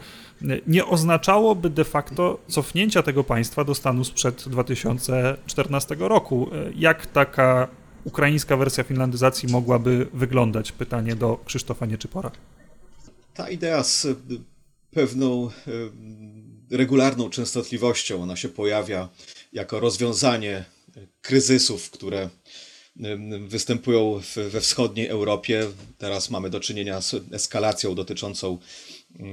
nie 0.66 0.86
oznaczałoby 0.86 1.70
de 1.70 1.84
facto 1.84 2.38
cofnięcia 2.48 3.02
tego 3.02 3.24
państwa 3.24 3.64
do 3.64 3.74
stanu 3.74 4.04
sprzed 4.04 4.48
2014 4.48 5.96
roku. 5.98 6.50
E, 6.52 6.72
jak 6.76 7.06
taka 7.06 7.68
ukraińska 8.04 8.56
wersja 8.56 8.84
finlandyzacji 8.84 9.48
mogłaby 9.52 10.06
wyglądać? 10.14 10.72
Pytanie 10.72 11.16
do 11.16 11.38
Krzysztofa 11.44 11.86
Nieczypora. 11.86 12.30
Ta 13.34 13.48
idea 13.48 13.84
z 13.84 14.06
pewną 14.90 15.46
e, 15.46 16.76
regularną 16.76 17.30
częstotliwością, 17.30 18.22
ona 18.22 18.36
się 18.36 18.48
pojawia 18.48 19.08
jako 19.52 19.80
rozwiązanie 19.80 20.64
kryzysów, 21.20 21.90
które 21.90 22.28
występują 23.46 24.20
we 24.50 24.60
wschodniej 24.60 25.08
Europie. 25.08 25.66
Teraz 25.98 26.30
mamy 26.30 26.50
do 26.50 26.60
czynienia 26.60 27.00
z 27.00 27.14
eskalacją 27.32 27.94
dotyczącą 27.94 28.58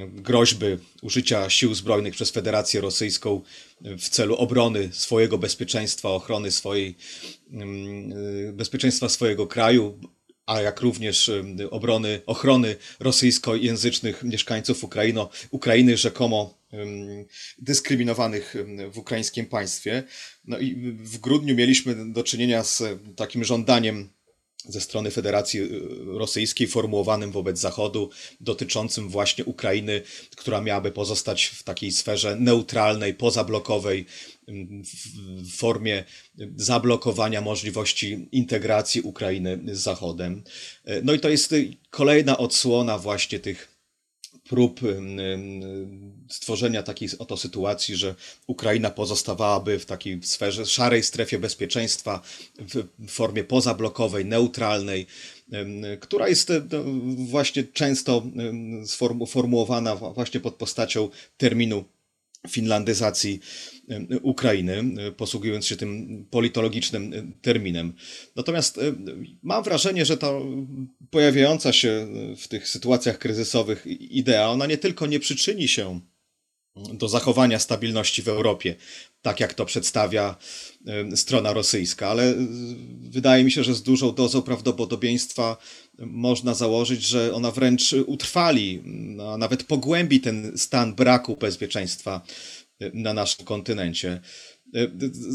groźby 0.07 0.65
użycia 1.01 1.49
sił 1.49 1.75
zbrojnych 1.75 2.13
przez 2.13 2.31
Federację 2.31 2.81
Rosyjską 2.81 3.41
w 3.81 4.09
celu 4.09 4.35
obrony 4.35 4.89
swojego 4.93 5.37
bezpieczeństwa, 5.37 6.09
ochrony 6.09 6.51
swojej 6.51 6.95
bezpieczeństwa 8.53 9.09
swojego 9.09 9.47
kraju, 9.47 9.99
a 10.49 10.61
jak 10.61 10.81
również 10.81 11.31
obrony, 11.69 12.21
ochrony 12.25 12.75
rosyjskojęzycznych 12.99 14.23
mieszkańców 14.23 14.83
Ukraino, 14.83 15.29
Ukrainy 15.51 15.97
rzekomo 15.97 16.59
dyskryminowanych 17.57 18.55
w 18.91 18.97
ukraińskim 18.97 19.45
państwie. 19.45 20.03
No 20.45 20.59
i 20.59 20.75
w 20.91 21.17
grudniu 21.17 21.55
mieliśmy 21.55 22.13
do 22.13 22.23
czynienia 22.23 22.63
z 22.63 22.83
takim 23.15 23.43
żądaniem 23.43 24.09
ze 24.65 24.81
strony 24.81 25.11
Federacji 25.11 25.59
y, 25.59 25.69
Rosyjskiej 26.05 26.67
formułowanym 26.67 27.31
wobec 27.31 27.59
Zachodu, 27.59 28.09
dotyczącym 28.41 29.09
właśnie 29.09 29.45
Ukrainy, 29.45 30.01
która 30.35 30.61
miałaby 30.61 30.91
pozostać 30.91 31.45
w 31.45 31.63
takiej 31.63 31.91
sferze 31.91 32.35
neutralnej, 32.35 33.13
pozablokowej, 33.13 34.05
w 35.43 35.57
formie 35.57 36.03
zablokowania 36.55 37.41
możliwości 37.41 38.27
integracji 38.31 39.01
Ukrainy 39.01 39.59
z 39.71 39.79
Zachodem. 39.79 40.43
No 41.03 41.13
i 41.13 41.19
to 41.19 41.29
jest 41.29 41.55
kolejna 41.89 42.37
odsłona 42.37 42.97
właśnie 42.97 43.39
tych 43.39 43.78
prób 44.49 44.79
stworzenia 46.29 46.83
takiej 46.83 47.09
oto 47.19 47.37
sytuacji, 47.37 47.95
że 47.95 48.15
Ukraina 48.47 48.89
pozostawałaby 48.89 49.79
w 49.79 49.85
takiej 49.85 50.23
sferze, 50.23 50.65
szarej 50.65 51.03
strefie 51.03 51.39
bezpieczeństwa 51.39 52.21
w 52.59 52.83
formie 53.07 53.43
pozablokowej, 53.43 54.25
neutralnej, 54.25 55.07
która 55.99 56.27
jest 56.27 56.49
no, 56.71 56.83
właśnie 57.17 57.63
często 57.63 58.23
sformułowana 59.25 59.95
właśnie 59.95 60.39
pod 60.39 60.55
postacią 60.55 61.09
terminu 61.37 61.85
finlandyzacji 62.47 63.39
Ukrainy, 64.21 64.83
posługując 65.17 65.65
się 65.67 65.75
tym 65.75 66.25
politologicznym 66.31 67.33
terminem. 67.41 67.93
Natomiast 68.35 68.79
mam 69.43 69.63
wrażenie, 69.63 70.05
że 70.05 70.17
ta 70.17 70.31
pojawiająca 71.09 71.73
się 71.73 72.07
w 72.37 72.47
tych 72.47 72.67
sytuacjach 72.67 73.19
kryzysowych 73.19 73.87
idea, 73.87 74.49
ona 74.49 74.65
nie 74.65 74.77
tylko 74.77 75.05
nie 75.05 75.19
przyczyni 75.19 75.67
się 75.67 75.99
do 76.93 77.07
zachowania 77.09 77.59
stabilności 77.59 78.21
w 78.21 78.27
Europie, 78.27 78.75
tak 79.21 79.39
jak 79.39 79.53
to 79.53 79.65
przedstawia 79.65 80.35
strona 81.15 81.53
rosyjska, 81.53 82.07
ale 82.07 82.35
wydaje 82.99 83.43
mi 83.43 83.51
się, 83.51 83.63
że 83.63 83.75
z 83.75 83.83
dużą 83.83 84.11
dozą 84.11 84.41
prawdopodobieństwa 84.41 85.57
można 85.99 86.53
założyć, 86.53 87.07
że 87.07 87.33
ona 87.33 87.51
wręcz 87.51 87.93
utrwali, 87.93 88.83
a 89.33 89.37
nawet 89.37 89.63
pogłębi 89.63 90.19
ten 90.19 90.57
stan 90.57 90.95
braku 90.95 91.35
bezpieczeństwa 91.35 92.21
na 92.93 93.13
naszym 93.13 93.45
kontynencie. 93.45 94.21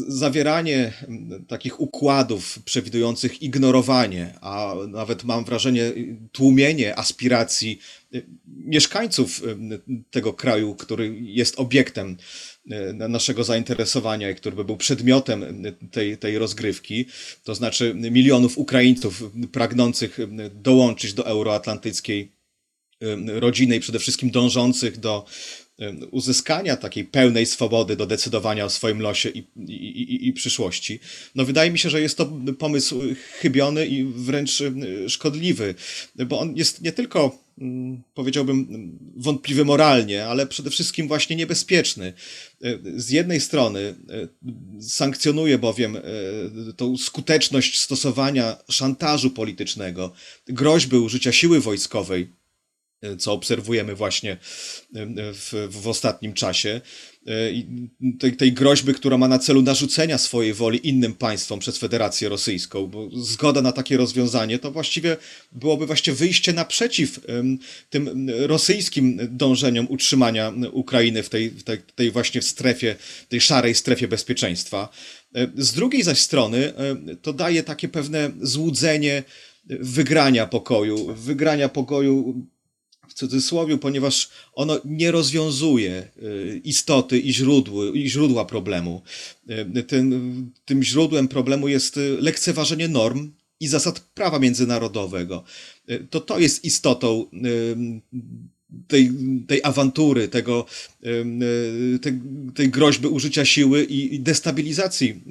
Zawieranie 0.07 0.93
takich 1.47 1.79
układów 1.79 2.59
przewidujących 2.65 3.41
ignorowanie, 3.41 4.33
a 4.41 4.75
nawet 4.87 5.23
mam 5.23 5.45
wrażenie 5.45 5.91
tłumienie 6.31 6.99
aspiracji 6.99 7.79
mieszkańców 8.47 9.41
tego 10.11 10.33
kraju, 10.33 10.75
który 10.75 11.15
jest 11.21 11.59
obiektem 11.59 12.17
naszego 12.93 13.43
zainteresowania 13.43 14.29
i 14.29 14.35
który 14.35 14.55
by 14.55 14.65
był 14.65 14.77
przedmiotem 14.77 15.63
tej, 15.91 16.17
tej 16.17 16.37
rozgrywki, 16.37 17.05
to 17.43 17.55
znaczy 17.55 17.93
milionów 17.95 18.57
Ukraińców 18.57 19.23
pragnących 19.51 20.17
dołączyć 20.53 21.13
do 21.13 21.27
euroatlantyckiej 21.27 22.31
rodziny 23.27 23.75
i 23.75 23.79
przede 23.79 23.99
wszystkim 23.99 24.31
dążących 24.31 24.99
do 24.99 25.25
uzyskania 26.11 26.77
takiej 26.77 27.05
pełnej 27.05 27.45
swobody 27.45 27.95
do 27.95 28.05
decydowania 28.05 28.65
o 28.65 28.69
swoim 28.69 29.01
losie 29.01 29.29
i, 29.29 29.47
i, 29.67 30.27
i, 30.27 30.33
przyszłości. 30.33 30.99
No 31.35 31.45
wydaje 31.45 31.71
mi 31.71 31.79
się, 31.79 31.89
że 31.89 32.01
jest 32.01 32.17
to 32.17 32.31
pomysł 32.59 33.01
chybiony 33.39 33.87
i 33.87 34.03
wręcz 34.03 34.63
szkodliwy, 35.07 35.75
bo 36.25 36.39
on 36.39 36.55
jest 36.55 36.81
nie 36.81 36.91
tylko 36.91 37.39
mm, 37.57 38.03
powiedziałbym 38.13 38.67
wątpliwy 39.15 39.65
moralnie, 39.65 40.25
ale 40.25 40.47
przede 40.47 40.69
wszystkim 40.69 41.07
właśnie 41.07 41.35
niebezpieczny. 41.35 42.13
Z 42.95 43.09
jednej 43.09 43.41
strony 43.41 43.79
e, 43.79 44.27
sankcjonuje 44.81 45.57
bowiem 45.57 45.95
e, 45.95 46.01
tą 46.73 46.97
skuteczność 46.97 47.79
stosowania 47.79 48.57
szantażu 48.69 49.31
politycznego, 49.31 50.13
groźby 50.47 50.97
użycia 50.97 51.31
siły 51.31 51.59
wojskowej 51.59 52.27
co 53.19 53.33
obserwujemy 53.33 53.95
właśnie 53.95 54.37
w, 55.33 55.67
w 55.71 55.87
ostatnim 55.87 56.33
czasie. 56.33 56.81
Tej, 58.19 58.37
tej 58.37 58.53
groźby, 58.53 58.93
która 58.93 59.17
ma 59.17 59.27
na 59.27 59.39
celu 59.39 59.61
narzucenia 59.61 60.17
swojej 60.17 60.53
woli 60.53 60.87
innym 60.87 61.13
państwom 61.13 61.59
przez 61.59 61.77
Federację 61.77 62.29
Rosyjską, 62.29 62.87
bo 62.87 63.09
zgoda 63.13 63.61
na 63.61 63.71
takie 63.71 63.97
rozwiązanie 63.97 64.59
to 64.59 64.71
właściwie 64.71 65.17
byłoby 65.51 65.85
właściwie 65.85 66.17
wyjście 66.17 66.53
naprzeciw 66.53 67.19
tym 67.89 68.29
rosyjskim 68.29 69.19
dążeniom 69.31 69.87
utrzymania 69.89 70.53
Ukrainy 70.71 71.23
w 71.23 71.29
tej, 71.29 71.51
tej, 71.51 71.77
tej 71.95 72.11
właśnie 72.11 72.41
strefie, 72.41 72.95
tej 73.29 73.41
szarej 73.41 73.75
strefie 73.75 74.07
bezpieczeństwa. 74.07 74.89
Z 75.57 75.73
drugiej 75.73 76.03
zaś 76.03 76.19
strony 76.19 76.73
to 77.21 77.33
daje 77.33 77.63
takie 77.63 77.87
pewne 77.87 78.31
złudzenie 78.41 79.23
wygrania 79.65 80.47
pokoju, 80.47 81.13
wygrania 81.13 81.69
pokoju 81.69 82.45
w 83.07 83.13
cudzysłowie, 83.13 83.77
ponieważ 83.77 84.29
ono 84.53 84.79
nie 84.85 85.11
rozwiązuje 85.11 86.07
y, 86.23 86.61
istoty 86.63 87.19
i, 87.19 87.33
źródły, 87.33 87.91
i 87.91 88.09
źródła 88.09 88.45
problemu. 88.45 89.01
Y, 89.77 89.83
tym, 89.83 90.51
tym 90.65 90.83
źródłem 90.83 91.27
problemu 91.27 91.67
jest 91.67 91.97
y, 91.97 92.17
lekceważenie 92.21 92.87
norm 92.87 93.31
i 93.59 93.67
zasad 93.67 93.99
prawa 93.99 94.39
międzynarodowego. 94.39 95.43
To 96.09 96.19
to 96.19 96.39
jest 96.39 96.65
istotą 96.65 97.25
tej, 98.87 99.11
tej 99.47 99.59
awantury, 99.63 100.27
tego, 100.27 100.65
tej, 102.01 102.21
tej 102.55 102.69
groźby 102.69 103.07
użycia 103.07 103.45
siły 103.45 103.83
i 103.83 104.19
destabilizacji 104.19 105.21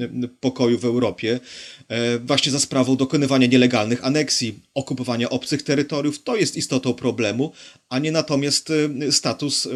pokoju 0.41 0.79
w 0.79 0.85
Europie, 0.85 1.41
e, 1.89 2.19
właśnie 2.19 2.53
za 2.53 2.61
sprawą 2.61 2.97
dokonywania 2.97 3.47
nielegalnych 3.47 4.05
aneksji, 4.05 4.61
okupowania 4.75 5.31
obcych 5.31 5.63
terytoriów, 5.63 6.23
to 6.23 6.37
jest 6.37 6.57
istotą 6.57 6.95
problemu, 6.95 7.53
a 7.89 7.99
nie 7.99 8.13
natomiast 8.13 8.73
status 9.11 9.69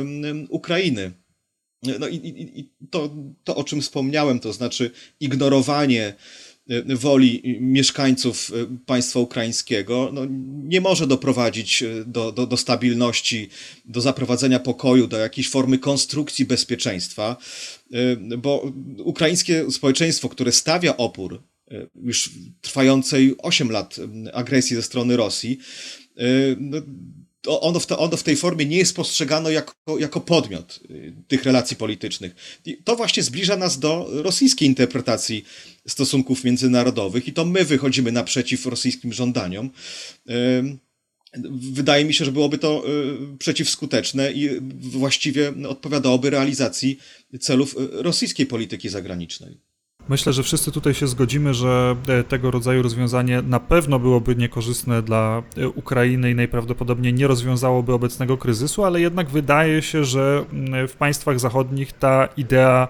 Ukrainy. 0.48 1.12
No 2.00 2.08
i, 2.08 2.16
i, 2.16 2.60
i 2.60 2.70
to, 2.90 3.10
to, 3.44 3.56
o 3.56 3.64
czym 3.64 3.82
wspomniałem, 3.82 4.40
to 4.40 4.52
znaczy 4.52 4.90
ignorowanie 5.20 6.14
woli 6.86 7.58
mieszkańców 7.60 8.50
y, 8.50 8.66
państwa 8.86 9.20
ukraińskiego 9.20 10.10
no, 10.12 10.22
nie 10.64 10.80
może 10.80 11.06
doprowadzić 11.06 11.82
y, 11.82 12.04
do, 12.06 12.32
do, 12.32 12.46
do 12.46 12.56
stabilności, 12.56 13.48
do 13.84 14.00
zaprowadzenia 14.00 14.58
pokoju, 14.58 15.06
do 15.06 15.18
jakiejś 15.18 15.48
formy 15.48 15.78
konstrukcji 15.78 16.44
bezpieczeństwa, 16.44 17.36
bo 18.38 18.72
ukraińskie 18.98 19.70
społeczeństwo, 19.70 20.28
które 20.28 20.52
stawia 20.52 20.96
opór 20.96 21.42
już 22.02 22.30
trwającej 22.60 23.34
8 23.38 23.70
lat 23.70 23.96
agresji 24.32 24.76
ze 24.76 24.82
strony 24.82 25.16
Rosji, 25.16 25.58
no, 26.58 26.78
ono 27.48 27.80
w, 27.80 27.86
to, 27.86 27.98
ono 27.98 28.16
w 28.16 28.22
tej 28.22 28.36
formie 28.36 28.66
nie 28.66 28.76
jest 28.76 28.96
postrzegane 28.96 29.52
jako, 29.52 29.72
jako 29.98 30.20
podmiot 30.20 30.80
y, 30.90 31.12
tych 31.28 31.44
relacji 31.44 31.76
politycznych. 31.76 32.60
I 32.64 32.76
to 32.84 32.96
właśnie 32.96 33.22
zbliża 33.22 33.56
nas 33.56 33.78
do 33.78 34.08
rosyjskiej 34.10 34.68
interpretacji 34.68 35.44
stosunków 35.88 36.44
międzynarodowych 36.44 37.28
i 37.28 37.32
to 37.32 37.44
my 37.44 37.64
wychodzimy 37.64 38.12
naprzeciw 38.12 38.66
rosyjskim 38.66 39.12
żądaniom. 39.12 39.70
Wydaje 41.72 42.04
mi 42.04 42.14
się, 42.14 42.24
że 42.24 42.32
byłoby 42.32 42.58
to 42.58 42.84
y, 43.34 43.38
przeciwskuteczne 43.38 44.32
i 44.32 44.60
właściwie 44.80 45.52
odpowiadałoby 45.68 46.30
realizacji 46.30 46.98
celów 47.40 47.76
y, 47.76 48.02
rosyjskiej 48.02 48.46
polityki 48.46 48.88
zagranicznej. 48.88 49.67
Myślę, 50.08 50.32
że 50.32 50.42
wszyscy 50.42 50.72
tutaj 50.72 50.94
się 50.94 51.06
zgodzimy, 51.06 51.54
że 51.54 51.96
e, 52.08 52.24
tego 52.24 52.50
rodzaju 52.50 52.82
rozwiązanie 52.82 53.42
na 53.42 53.60
pewno 53.60 53.98
byłoby 53.98 54.36
niekorzystne 54.36 55.02
dla 55.02 55.42
e, 55.56 55.68
Ukrainy 55.68 56.30
i 56.30 56.34
najprawdopodobniej 56.34 57.14
nie 57.14 57.26
rozwiązałoby 57.26 57.92
obecnego 57.92 58.36
kryzysu, 58.36 58.84
ale 58.84 59.00
jednak 59.00 59.28
wydaje 59.28 59.82
się, 59.82 60.04
że 60.04 60.44
mm, 60.52 60.88
w 60.88 60.92
państwach 60.96 61.40
zachodnich 61.40 61.92
ta 61.92 62.28
idea 62.36 62.88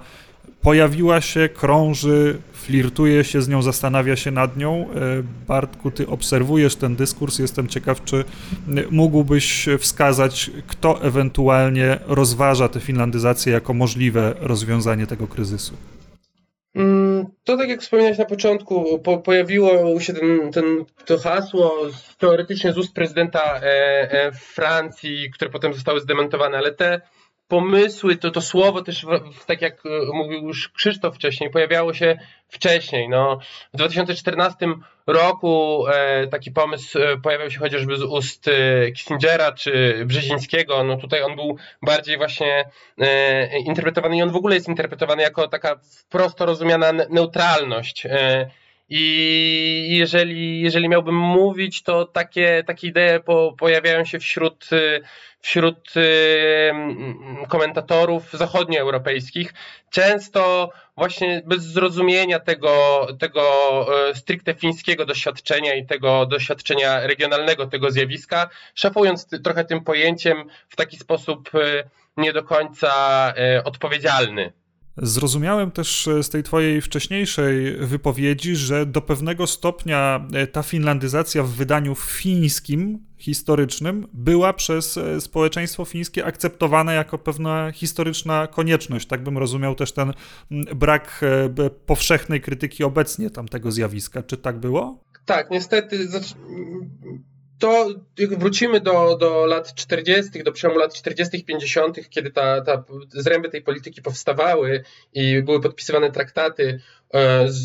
pojawiła 0.63 1.21
się, 1.21 1.49
krąży, 1.49 2.39
flirtuje 2.53 3.25
się 3.25 3.43
z 3.43 3.49
nią, 3.49 3.63
zastanawia 3.63 4.17
się 4.17 4.31
nad 4.31 4.57
nią. 4.57 4.87
E, 4.95 5.23
Bartku, 5.49 5.91
ty 5.91 6.07
obserwujesz 6.07 6.77
ten 6.77 6.97
dyskurs, 6.97 7.39
jestem 7.39 7.69
ciekaw, 7.69 8.05
czy 8.05 8.25
mógłbyś 8.91 9.67
wskazać, 9.79 10.51
kto 10.67 11.03
ewentualnie 11.03 11.99
rozważa 12.07 12.69
tę 12.69 12.81
finlandyzację 12.81 13.53
jako 13.53 13.75
możliwe 13.75 14.35
rozwiązanie 14.41 15.07
tego 15.07 15.27
kryzysu. 15.27 15.75
To 17.45 17.57
tak 17.57 17.69
jak 17.69 17.81
wspomniałeś 17.81 18.19
na 18.19 18.25
początku, 18.25 18.99
po, 18.99 19.19
pojawiło 19.19 20.01
się 20.01 20.13
ten, 20.13 20.53
ten, 20.53 20.85
to 21.07 21.19
hasło 21.19 21.77
teoretycznie 22.19 22.73
z 22.73 22.79
ust 22.79 22.95
prezydenta 22.95 23.61
e, 23.63 23.63
e, 24.13 24.33
Francji, 24.33 25.31
które 25.31 25.51
potem 25.51 25.75
zostały 25.75 26.01
zdementowane, 26.01 26.59
ale 26.59 26.73
te 26.73 27.01
pomysły, 27.49 28.17
to, 28.17 28.31
to 28.31 28.41
słowo 28.41 28.83
też, 28.83 29.07
tak 29.47 29.63
jak 29.63 29.87
e, 29.87 29.89
mówił 30.13 30.47
już 30.47 30.69
Krzysztof 30.69 31.15
wcześniej, 31.15 31.51
pojawiało 31.51 31.95
się 31.95 32.19
wcześniej. 32.49 33.09
No, 33.09 33.39
w 33.75 33.77
2014 33.77 34.67
roku 35.09 35.85
e, 35.89 36.27
taki 36.27 36.51
pomysł 36.51 36.99
e, 36.99 37.17
pojawiał 37.17 37.51
się 37.51 37.59
chociażby 37.59 37.97
z 37.97 38.03
ust 38.03 38.49
e, 38.49 38.93
Kissingera 38.93 39.53
czy 39.53 40.03
Brzezińskiego. 40.07 40.85
No 40.85 40.97
tutaj 40.97 41.23
on 41.23 41.37
był 41.37 41.57
bardziej 41.83 42.17
właśnie 42.17 42.65
interpretowany 43.67 44.17
i 44.17 44.23
on 44.23 44.31
w 44.31 44.37
ogóle 44.37 44.55
jest 44.55 44.69
interpretowany 44.69 45.23
jako 45.23 45.49
taka 45.49 45.81
prosto 46.09 46.47
rozumiana 46.47 46.93
neutralność. 46.93 48.07
I 48.91 49.87
jeżeli, 49.91 50.61
jeżeli 50.61 50.89
miałbym 50.89 51.15
mówić, 51.15 51.83
to 51.83 52.05
takie, 52.05 52.65
takie 52.67 52.87
idee 52.87 53.21
po, 53.25 53.55
pojawiają 53.59 54.05
się 54.05 54.19
wśród, 54.19 54.69
wśród 55.41 55.93
komentatorów 57.49 58.33
zachodnioeuropejskich. 58.33 59.55
Często 59.91 60.71
właśnie 60.97 61.43
bez 61.47 61.63
zrozumienia 61.63 62.41
tego, 62.41 63.07
tego 63.19 63.43
e, 64.11 64.15
stricte 64.15 64.55
fińskiego 64.55 65.07
doświadczenia 65.07 65.75
i 65.75 65.87
tego 65.87 66.27
doświadczenia 66.27 67.07
regionalnego 67.07 67.67
tego 67.67 67.91
zjawiska, 67.91 68.49
szafując 68.75 69.29
trochę 69.45 69.65
tym 69.65 69.85
pojęciem 69.85 70.45
w 70.69 70.77
taki 70.77 70.97
sposób 70.97 71.51
e, 71.55 71.59
nie 72.17 72.33
do 72.33 72.43
końca 72.43 72.93
e, 73.37 73.65
odpowiedzialny. 73.65 74.53
Zrozumiałem 75.03 75.71
też 75.71 76.09
e, 76.09 76.23
z 76.23 76.29
tej 76.29 76.43
twojej 76.43 76.81
wcześniejszej 76.81 77.77
wypowiedzi, 77.77 78.57
że 78.57 78.87
do 78.87 79.01
pewnego 79.01 79.47
stopnia 79.47 80.27
e, 80.33 80.47
ta 80.47 80.63
finlandyzacja 80.63 81.43
w 81.43 81.51
wydaniu 81.51 81.95
fińskim, 81.95 82.99
historycznym, 83.17 84.07
była 84.13 84.53
przez 84.53 84.97
e, 84.97 85.21
społeczeństwo 85.21 85.85
fińskie 85.85 86.25
akceptowana 86.25 86.93
jako 86.93 87.19
pewna 87.19 87.73
historyczna 87.73 88.47
konieczność. 88.47 89.07
Tak 89.07 89.23
bym 89.23 89.39
rozumiał 89.39 89.75
też 89.75 89.93
ten 89.93 90.13
brak 90.77 91.25
powszechnej 91.87 92.41
krytyki 92.41 92.85
obecnie 92.85 93.31
tamtego 93.31 93.73
zjawiska. 93.73 94.23
Czy 94.23 94.37
tak 94.37 94.59
było? 94.61 95.05
Tak, 95.25 95.51
niestety 95.51 96.09
to 97.59 97.89
jak 98.19 98.39
wrócimy 98.39 98.81
do, 98.81 99.17
do 99.17 99.47
lat 99.47 99.75
40., 99.75 100.43
do 100.43 100.53
przełomu 100.53 100.81
lat 100.81 100.95
40., 100.95 101.45
50., 101.45 102.09
kiedy 102.11 102.31
ta, 102.31 102.61
ta 102.61 102.85
zręby 103.09 103.49
tej 103.49 103.63
polityki 103.63 104.03
powstawały 104.03 104.85
i 105.15 105.43
były 105.43 105.61
podpisywane 105.61 106.13
traktaty 106.13 106.81
z, 107.47 107.65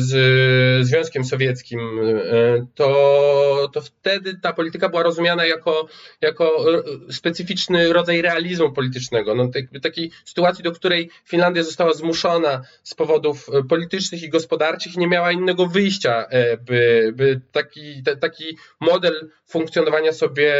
z 0.00 0.86
Związkiem 0.86 1.24
Sowieckim, 1.24 1.80
e, 2.00 2.66
to, 2.74 3.70
to 3.72 3.80
wtedy 3.80 4.38
ta 4.42 4.52
polityka 4.52 4.88
była 4.88 5.02
rozumiana 5.02 5.46
jako, 5.46 5.88
jako 6.20 6.64
specyficzny 7.10 7.92
rodzaj 7.92 8.22
realizmu 8.22 8.72
politycznego. 8.72 9.34
No, 9.34 9.50
takiej 9.82 10.10
sytuacji, 10.24 10.64
do 10.64 10.72
której 10.72 11.10
Finlandia 11.24 11.62
została 11.62 11.92
zmuszona 11.92 12.62
z 12.82 12.94
powodów 12.94 13.50
politycznych 13.68 14.22
i 14.22 14.28
gospodarczych 14.28 14.94
i 14.94 14.98
nie 14.98 15.08
miała 15.08 15.32
innego 15.32 15.66
wyjścia, 15.66 16.26
e, 16.30 16.56
by, 16.56 17.12
by 17.16 17.40
taki, 17.52 18.02
taki 18.20 18.56
model 18.80 19.30
funkcjonowania 19.46 20.12
sobie 20.12 20.54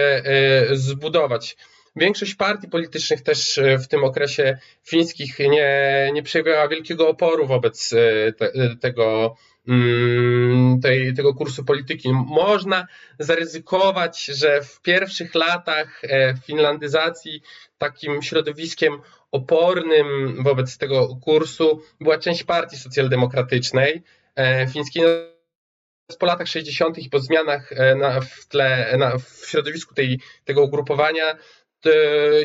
zbudować. 0.72 1.56
Większość 1.98 2.34
partii 2.34 2.68
politycznych 2.68 3.22
też 3.22 3.58
e, 3.58 3.78
w 3.78 3.88
tym 3.88 4.04
okresie 4.04 4.58
fińskich 4.84 5.38
nie, 5.38 6.10
nie 6.12 6.22
przejawiała 6.22 6.68
wielkiego 6.68 7.08
oporu 7.08 7.46
wobec 7.46 7.92
e, 7.92 8.32
te, 8.32 8.46
e, 8.46 8.76
tego, 8.76 9.36
mm, 9.68 10.80
tej, 10.80 11.14
tego 11.14 11.34
kursu 11.34 11.64
polityki. 11.64 12.08
Można 12.12 12.86
zaryzykować, 13.18 14.24
że 14.24 14.62
w 14.62 14.80
pierwszych 14.80 15.34
latach 15.34 16.02
finlandyzacji 16.46 17.42
takim 17.78 18.22
środowiskiem 18.22 19.00
opornym 19.32 20.36
wobec 20.42 20.78
tego 20.78 21.16
kursu 21.22 21.82
była 22.00 22.18
część 22.18 22.44
partii 22.44 22.76
socjaldemokratycznej 22.76 24.02
fińskiej. 24.72 25.02
Po 26.18 26.26
latach 26.26 26.48
60. 26.48 26.98
i 26.98 27.10
po 27.10 27.20
zmianach 27.20 27.70
na, 27.96 28.20
w 28.20 28.46
tle, 28.46 28.96
na, 28.98 29.18
w 29.18 29.46
środowisku 29.46 29.94
tej, 29.94 30.20
tego 30.44 30.62
ugrupowania 30.62 31.36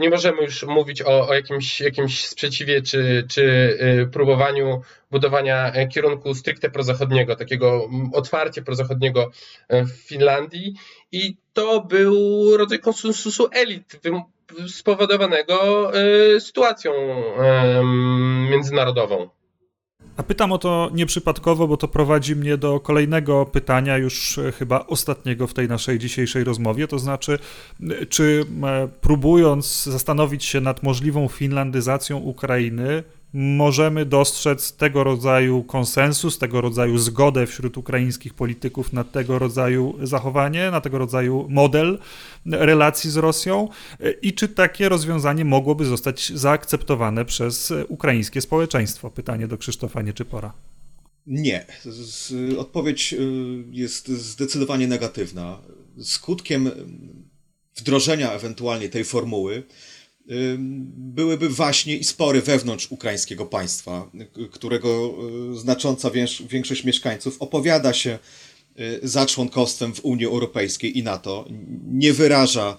nie 0.01 0.09
możemy 0.09 0.41
już 0.41 0.63
mówić 0.63 1.01
o, 1.01 1.27
o 1.27 1.33
jakimś, 1.33 1.81
jakimś 1.81 2.25
sprzeciwie 2.27 2.81
czy, 2.81 3.27
czy 3.29 3.77
próbowaniu 4.11 4.81
budowania 5.11 5.73
kierunku 5.87 6.35
stricte 6.35 6.69
prozachodniego, 6.69 7.35
takiego 7.35 7.89
otwarcie 8.13 8.61
prozachodniego 8.61 9.31
w 9.69 9.89
Finlandii. 9.89 10.73
I 11.11 11.37
to 11.53 11.81
był 11.81 12.57
rodzaj 12.57 12.79
konsensusu 12.79 13.47
elit 13.51 14.01
spowodowanego 14.67 15.91
sytuacją 16.39 16.91
międzynarodową. 18.49 19.29
A 20.17 20.23
pytam 20.23 20.51
o 20.51 20.57
to 20.57 20.89
nieprzypadkowo, 20.93 21.67
bo 21.67 21.77
to 21.77 21.87
prowadzi 21.87 22.35
mnie 22.35 22.57
do 22.57 22.79
kolejnego 22.79 23.45
pytania, 23.45 23.97
już 23.97 24.37
e, 24.37 24.51
chyba 24.51 24.85
ostatniego 24.87 25.47
w 25.47 25.53
tej 25.53 25.67
naszej 25.67 25.99
dzisiejszej 25.99 26.43
rozmowie. 26.43 26.87
To 26.87 26.99
znaczy, 26.99 27.39
czy 28.09 28.45
próbując 29.01 29.83
zastanowić 29.83 30.45
się 30.45 30.61
nad 30.61 30.83
możliwą 30.83 31.27
finlandyzacją 31.27 32.17
Ukrainy, 32.17 33.03
możemy 33.33 34.05
dostrzec 34.05 34.73
tego 34.73 35.03
rodzaju 35.03 35.63
konsensus, 35.63 36.37
tego 36.37 36.61
rodzaju 36.61 36.97
zgodę 36.97 37.47
wśród 37.47 37.77
ukraińskich 37.77 38.33
polityków 38.33 38.93
na 38.93 39.03
tego 39.03 39.39
rodzaju 39.39 39.95
zachowanie, 40.01 40.71
na 40.71 40.81
tego 40.81 40.97
rodzaju 40.97 41.47
model 41.49 41.99
relacji 42.45 43.11
z 43.11 43.17
Rosją 43.17 43.69
i 44.21 44.33
czy 44.33 44.47
takie 44.47 44.89
rozwiązanie 44.89 45.45
mogłoby 45.45 45.85
zostać 45.85 46.31
zaakceptowane 46.35 47.25
przez 47.25 47.73
ukraińskie 47.87 48.41
społeczeństwo? 48.41 49.09
Pytanie 49.09 49.47
do 49.47 49.57
Krzysztofa 49.57 50.01
Nieczypora. 50.01 50.53
Nie. 51.27 51.65
Odpowiedź 52.57 53.13
y, 53.13 53.17
jest 53.71 54.07
zdecydowanie 54.07 54.87
negatywna. 54.87 55.61
Skutkiem 56.01 56.71
wdrożenia 57.75 58.31
ewentualnie 58.31 58.89
tej 58.89 59.03
formuły 59.03 59.63
byłyby 60.95 61.49
właśnie 61.49 61.97
i 61.97 62.03
spory 62.03 62.41
wewnątrz 62.41 62.91
ukraińskiego 62.91 63.45
państwa, 63.45 64.11
którego 64.51 65.13
y, 65.53 65.59
znacząca 65.59 66.11
większość 66.49 66.83
mieszkańców 66.83 67.37
opowiada 67.39 67.93
się 67.93 68.19
y, 68.79 68.99
za 69.03 69.25
członkostwem 69.25 69.93
w 69.93 70.05
Unii 70.05 70.25
Europejskiej 70.25 70.97
i 70.97 71.03
NATO, 71.03 71.45
nie 71.91 72.13
wyraża 72.13 72.77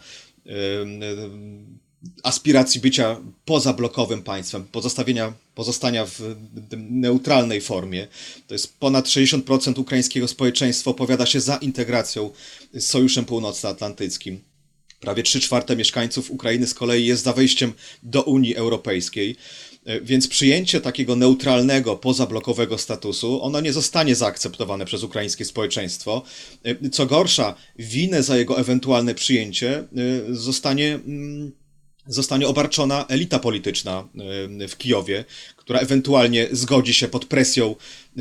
aspiracji 2.23 2.81
bycia 2.81 3.21
pozablokowym 3.45 4.23
państwem, 4.23 4.65
pozostawienia, 4.65 5.33
pozostania 5.55 6.07
w 6.07 6.37
neutralnej 6.91 7.61
formie. 7.61 8.07
To 8.47 8.55
jest 8.55 8.79
ponad 8.79 9.07
60% 9.07 9.79
ukraińskiego 9.81 10.29
społeczeństwa 10.29 10.91
opowiada 10.91 11.27
się 11.27 11.41
za 11.41 11.57
integracją 11.57 12.31
z 12.75 12.87
Sojuszem 12.87 13.25
Północnoatlantyckim. 13.25 14.41
Prawie 15.05 15.23
3 15.23 15.41
czwarte 15.41 15.77
mieszkańców 15.77 16.31
Ukrainy 16.31 16.67
z 16.67 16.75
kolei 16.75 17.07
jest 17.07 17.25
za 17.25 17.33
wejściem 17.33 17.73
do 18.03 18.23
Unii 18.23 18.57
Europejskiej. 18.57 19.37
E, 19.85 20.01
więc 20.01 20.29
przyjęcie 20.29 20.81
takiego 20.81 21.17
neutralnego, 21.17 21.97
pozablokowego 21.97 22.79
statusu, 22.79 23.43
ono 23.43 23.61
nie 23.61 23.73
zostanie 23.73 24.15
zaakceptowane 24.15 24.85
przez 24.85 25.03
ukraińskie 25.03 25.45
społeczeństwo. 25.45 26.23
E, 26.65 26.91
co 26.91 27.07
gorsza, 27.07 27.55
winę 27.79 28.23
za 28.23 28.37
jego 28.37 28.61
ewentualne 28.61 29.15
przyjęcie 29.15 29.79
e, 29.79 29.85
zostanie 30.29 30.95
mm, 30.95 31.53
zostanie 32.07 32.49
obarczona 32.49 33.07
elita 33.09 33.39
polityczna 33.39 34.09
w 34.69 34.77
Kijowie, 34.79 35.25
która 35.65 35.79
ewentualnie 35.79 36.49
zgodzi 36.53 36.95
się 36.95 37.09
pod 37.09 37.25
presją 37.25 37.75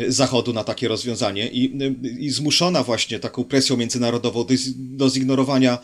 Zachodu 0.08 0.54
na 0.54 0.64
takie 0.64 0.88
rozwiązanie 0.88 1.48
i, 1.48 1.78
i 2.20 2.30
zmuszona 2.30 2.84
właśnie 2.84 3.20
taką 3.20 3.44
presją 3.44 3.78
międzynarodową 3.78 4.44
do, 4.44 4.54
do 4.76 5.10
zignorowania 5.10 5.78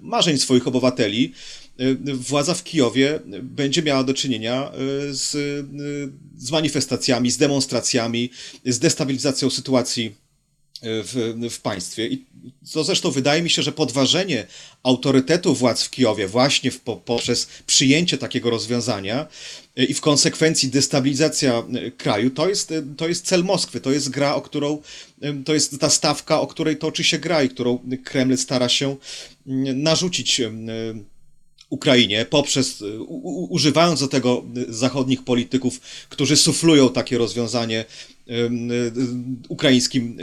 marzeń 0.00 0.38
swoich 0.38 0.68
obywateli, 0.68 1.32
władza 2.14 2.54
w 2.54 2.64
Kijowie 2.64 3.20
będzie 3.42 3.82
miała 3.82 4.04
do 4.04 4.14
czynienia 4.14 4.72
z, 5.10 5.30
z 6.36 6.50
manifestacjami, 6.50 7.30
z 7.30 7.36
demonstracjami, 7.36 8.30
z 8.64 8.78
destabilizacją 8.78 9.50
sytuacji 9.50 10.21
w, 10.82 11.34
w 11.50 11.60
państwie. 11.60 12.06
I 12.06 12.24
to 12.72 12.84
zresztą 12.84 13.10
wydaje 13.10 13.42
mi 13.42 13.50
się, 13.50 13.62
że 13.62 13.72
podważenie 13.72 14.46
autorytetu 14.82 15.54
władz 15.54 15.82
w 15.82 15.90
Kijowie 15.90 16.28
właśnie 16.28 16.70
w, 16.70 16.80
po, 16.80 16.96
poprzez 16.96 17.46
przyjęcie 17.66 18.18
takiego 18.18 18.50
rozwiązania 18.50 19.26
e, 19.76 19.84
i 19.84 19.94
w 19.94 20.00
konsekwencji 20.00 20.68
destabilizacja 20.68 21.54
e, 21.54 21.90
kraju, 21.90 22.30
to 22.30 22.48
jest, 22.48 22.72
e, 22.72 22.82
to 22.96 23.08
jest 23.08 23.26
cel 23.26 23.44
Moskwy, 23.44 23.80
to 23.80 23.92
jest 23.92 24.10
gra, 24.10 24.34
o 24.34 24.40
którą, 24.40 24.82
to 25.44 25.54
jest 25.54 25.80
ta 25.80 25.90
stawka, 25.90 26.40
o 26.40 26.46
której 26.46 26.76
toczy 26.76 27.04
się 27.04 27.18
gra 27.18 27.42
i 27.42 27.48
którą 27.48 27.78
Kreml 28.04 28.36
stara 28.36 28.68
się 28.68 28.96
narzucić 29.74 30.40
Ukrainie 31.68 32.26
poprzez, 32.30 32.84
używając 33.48 34.00
do 34.00 34.08
tego 34.08 34.44
zachodnich 34.68 35.24
polityków, 35.24 35.80
którzy 36.08 36.36
suflują 36.36 36.88
takie 36.88 37.18
rozwiązanie 37.18 37.84
ukraińskim 39.48 40.16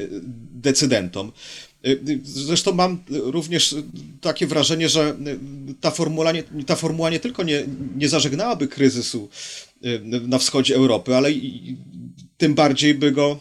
decydentom. 0.52 1.32
Zresztą 2.24 2.74
mam 2.74 3.04
również 3.10 3.76
takie 4.22 4.48
wrażenie, 4.48 4.90
że 4.90 5.16
ta 5.82 5.92
formuła 5.92 6.32
nie, 6.32 6.44
ta 6.66 6.76
formuła 6.76 7.10
nie 7.10 7.20
tylko 7.20 7.44
nie, 7.44 7.64
nie 7.96 8.10
zażegnałaby 8.10 8.68
kryzysu 8.68 9.30
na 10.28 10.38
wschodzie 10.38 10.76
Europy, 10.76 11.16
ale 11.16 11.32
i 11.32 11.78
tym 12.38 12.54
bardziej 12.54 12.94
by 12.94 13.12
go 13.12 13.40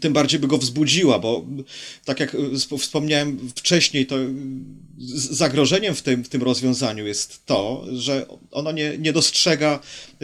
tym 0.00 0.12
bardziej 0.12 0.40
by 0.40 0.46
go 0.46 0.58
wzbudziła, 0.58 1.18
bo 1.18 1.46
tak 2.04 2.20
jak 2.20 2.36
wspomniałem 2.78 3.50
wcześniej, 3.56 4.06
to 4.06 4.16
zagrożeniem 5.14 5.94
w 5.94 6.02
tym, 6.02 6.24
w 6.24 6.28
tym 6.28 6.42
rozwiązaniu 6.42 7.06
jest 7.06 7.46
to, 7.46 7.86
że 7.92 8.26
ono 8.50 8.72
nie, 8.72 8.98
nie 8.98 9.12
dostrzega 9.12 9.80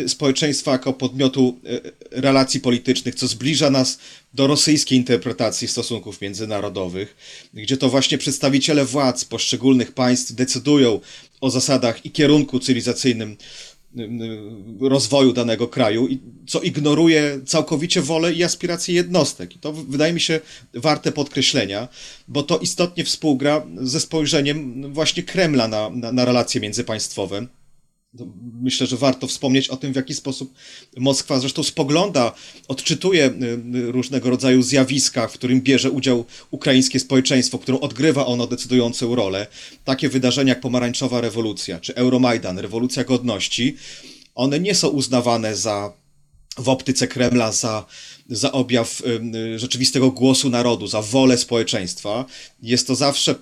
społeczeństwa 0.08 0.72
jako 0.72 0.92
podmiotu 0.92 1.58
e, 1.64 1.80
relacji 2.20 2.60
politycznych, 2.60 3.14
co 3.14 3.28
zbliża 3.28 3.70
nas 3.70 3.98
do 4.34 4.46
rosyjskiej 4.46 4.98
interpretacji 4.98 5.68
stosunków 5.68 6.20
międzynarodowych, 6.20 7.16
gdzie 7.54 7.76
to 7.76 7.88
właśnie 7.88 8.18
przedstawiciele 8.18 8.84
władz 8.84 9.24
poszczególnych 9.24 9.92
państw 9.92 10.32
decydują 10.32 11.00
o 11.40 11.50
zasadach 11.50 12.06
i 12.06 12.10
kierunku 12.10 12.60
cywilizacyjnym 12.60 13.36
rozwoju 14.80 15.32
danego 15.32 15.68
kraju, 15.68 16.08
co 16.46 16.60
ignoruje 16.60 17.40
całkowicie 17.46 18.02
wolę 18.02 18.32
i 18.32 18.44
aspiracje 18.44 18.94
jednostek. 18.94 19.56
I 19.56 19.58
to 19.58 19.72
wydaje 19.72 20.12
mi 20.12 20.20
się 20.20 20.40
warte 20.74 21.12
podkreślenia, 21.12 21.88
bo 22.28 22.42
to 22.42 22.58
istotnie 22.58 23.04
współgra 23.04 23.66
ze 23.76 24.00
spojrzeniem 24.00 24.92
właśnie 24.92 25.22
Kremla 25.22 25.68
na, 25.68 25.90
na, 25.90 26.12
na 26.12 26.24
relacje 26.24 26.60
międzypaństwowe. 26.60 27.46
Myślę, 28.60 28.86
że 28.86 28.96
warto 28.96 29.26
wspomnieć 29.26 29.68
o 29.68 29.76
tym, 29.76 29.92
w 29.92 29.96
jaki 29.96 30.14
sposób 30.14 30.54
Moskwa 30.96 31.40
zresztą 31.40 31.62
spogląda, 31.62 32.32
odczytuje 32.68 33.26
y, 33.26 33.78
y, 33.78 33.92
różnego 33.92 34.30
rodzaju 34.30 34.62
zjawiska, 34.62 35.28
w 35.28 35.32
którym 35.32 35.60
bierze 35.60 35.90
udział 35.90 36.24
ukraińskie 36.50 37.00
społeczeństwo, 37.00 37.58
w 37.58 37.60
którym 37.60 37.80
odgrywa 37.80 38.26
ono 38.26 38.46
decydującą 38.46 39.14
rolę. 39.14 39.46
Takie 39.84 40.08
wydarzenia 40.08 40.48
jak 40.48 40.60
pomarańczowa 40.60 41.20
rewolucja, 41.20 41.80
czy 41.80 41.94
Euromajdan, 41.94 42.58
rewolucja 42.58 43.04
godności, 43.04 43.76
one 44.34 44.60
nie 44.60 44.74
są 44.74 44.88
uznawane 44.88 45.56
za 45.56 45.92
w 46.58 46.68
optyce 46.68 47.08
Kremla 47.08 47.52
za, 47.52 47.86
za 48.30 48.52
objaw 48.52 49.02
y, 49.54 49.58
rzeczywistego 49.58 50.10
głosu 50.10 50.50
narodu, 50.50 50.86
za 50.86 51.02
wolę 51.02 51.38
społeczeństwa. 51.38 52.24
Jest 52.62 52.86
to 52.86 52.94
zawsze 52.94 53.34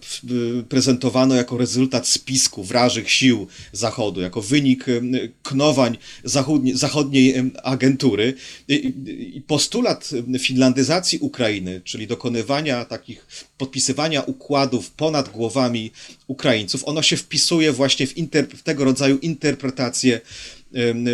y, 0.61 0.63
prezentowane 0.69 1.37
jako 1.37 1.59
rezultat 1.59 2.09
spisku 2.09 2.65
wrażych 2.65 3.11
sił 3.11 3.47
Zachodu, 3.73 4.21
jako 4.21 4.43
wynik 4.43 4.89
y, 4.89 5.33
knowań 5.43 5.99
zachodniej, 6.25 6.77
zachodniej 6.77 7.35
agentury. 7.63 8.35
I 8.69 9.43
postulat 9.47 10.11
finlandyzacji 10.39 11.19
Ukrainy, 11.19 11.81
czyli 11.85 12.07
dokonywania 12.07 12.85
takich, 12.85 13.27
podpisywania 13.59 14.23
układów 14.23 14.91
ponad 14.91 15.29
głowami 15.29 15.91
Ukraińców, 16.27 16.89
ono 16.89 17.03
się 17.03 17.17
wpisuje 17.17 17.73
właśnie 17.73 18.07
w, 18.07 18.15
w 18.57 18.63
tego 18.63 18.85
rodzaju 18.85 19.19
interpretację 19.19 20.21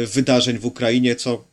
wydarzeń 0.07 0.59
w 0.59 0.67
Ukrainie, 0.67 1.17
co 1.17 1.52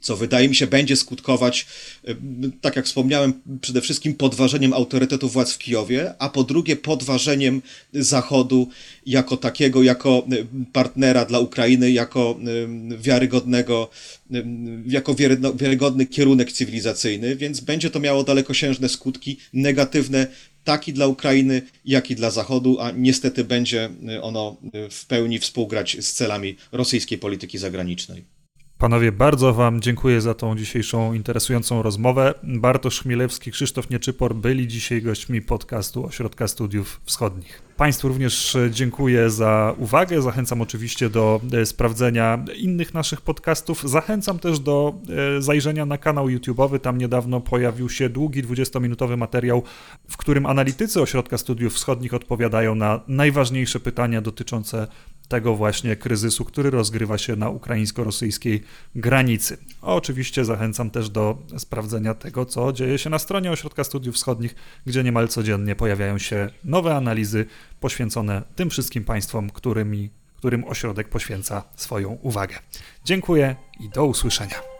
co 0.00 0.16
wydaje 0.16 0.48
mi 0.48 0.54
się 0.54 0.66
będzie 0.66 0.96
skutkować, 0.96 1.66
e, 2.04 2.14
tak 2.60 2.76
jak 2.76 2.86
wspomniałem, 2.86 3.32
przede 3.60 3.80
wszystkim 3.80 4.14
podważeniem 4.14 4.72
autorytetu 4.72 5.28
władz 5.28 5.52
w 5.52 5.58
Kijowie, 5.58 6.14
a 6.18 6.28
po 6.28 6.44
drugie 6.44 6.76
podważeniem 6.76 7.62
Zachodu 7.92 8.68
jako 9.06 9.36
takiego, 9.36 9.82
jako 9.82 10.26
e, 10.32 10.64
partnera 10.72 11.24
dla 11.24 11.38
Ukrainy, 11.38 11.90
jako 11.90 12.40
e, 12.92 12.98
wiarygodnego, 12.98 13.90
jako 14.86 15.14
wiarygodny 15.54 16.06
kierunek 16.06 16.52
cywilizacyjny, 16.52 17.36
więc 17.36 17.60
będzie 17.60 17.90
to 17.90 18.00
miało 18.00 18.24
dalekosiężne 18.24 18.88
skutki 18.88 19.36
negatywne 19.52 20.26
tak 20.64 20.88
i 20.88 20.92
dla 20.92 21.06
Ukrainy, 21.06 21.62
jak 21.84 22.10
i 22.10 22.14
dla 22.14 22.30
Zachodu, 22.30 22.80
a 22.80 22.90
niestety 22.90 23.44
będzie 23.44 23.90
ono 24.22 24.56
w 24.90 25.06
pełni 25.06 25.38
współgrać 25.38 25.96
z 26.00 26.12
celami 26.12 26.56
rosyjskiej 26.72 27.18
polityki 27.18 27.58
zagranicznej. 27.58 28.39
Panowie, 28.80 29.12
bardzo 29.12 29.54
Wam 29.54 29.80
dziękuję 29.80 30.20
za 30.20 30.34
tą 30.34 30.56
dzisiejszą 30.56 31.12
interesującą 31.12 31.82
rozmowę. 31.82 32.34
Bartosz 32.42 33.00
Chmielewski, 33.02 33.50
Krzysztof 33.50 33.90
Nieczypor 33.90 34.34
byli 34.34 34.68
dzisiaj 34.68 35.02
gośćmi 35.02 35.42
podcastu 35.42 36.06
Ośrodka 36.06 36.48
Studiów 36.48 37.00
Wschodnich. 37.04 37.62
Państwu 37.76 38.08
również 38.08 38.56
dziękuję 38.70 39.30
za 39.30 39.74
uwagę. 39.78 40.22
Zachęcam 40.22 40.60
oczywiście 40.60 41.10
do 41.10 41.40
e, 41.52 41.66
sprawdzenia 41.66 42.44
innych 42.56 42.94
naszych 42.94 43.20
podcastów. 43.20 43.90
Zachęcam 43.90 44.38
też 44.38 44.58
do 44.60 44.94
e, 45.38 45.42
zajrzenia 45.42 45.86
na 45.86 45.98
kanał 45.98 46.26
YouTube'owy. 46.26 46.78
Tam 46.78 46.98
niedawno 46.98 47.40
pojawił 47.40 47.88
się 47.88 48.08
długi 48.08 48.44
20-minutowy 48.44 49.16
materiał, 49.16 49.62
w 50.08 50.16
którym 50.16 50.46
analitycy 50.46 51.00
Ośrodka 51.00 51.38
Studiów 51.38 51.74
Wschodnich 51.74 52.14
odpowiadają 52.14 52.74
na 52.74 53.00
najważniejsze 53.08 53.80
pytania 53.80 54.20
dotyczące 54.20 54.86
tego 55.30 55.56
właśnie 55.56 55.96
kryzysu, 55.96 56.44
który 56.44 56.70
rozgrywa 56.70 57.18
się 57.18 57.36
na 57.36 57.50
ukraińsko-rosyjskiej 57.50 58.62
granicy. 58.94 59.56
Oczywiście 59.82 60.44
zachęcam 60.44 60.90
też 60.90 61.10
do 61.10 61.38
sprawdzenia 61.58 62.14
tego, 62.14 62.46
co 62.46 62.72
dzieje 62.72 62.98
się 62.98 63.10
na 63.10 63.18
stronie 63.18 63.50
Ośrodka 63.50 63.84
Studiów 63.84 64.14
Wschodnich, 64.14 64.54
gdzie 64.86 65.04
niemal 65.04 65.28
codziennie 65.28 65.76
pojawiają 65.76 66.18
się 66.18 66.50
nowe 66.64 66.96
analizy 66.96 67.46
poświęcone 67.80 68.42
tym 68.56 68.70
wszystkim 68.70 69.04
państwom, 69.04 69.50
którymi, 69.50 70.10
którym 70.36 70.64
ośrodek 70.64 71.08
poświęca 71.08 71.62
swoją 71.76 72.08
uwagę. 72.10 72.56
Dziękuję 73.04 73.56
i 73.80 73.88
do 73.88 74.04
usłyszenia. 74.04 74.79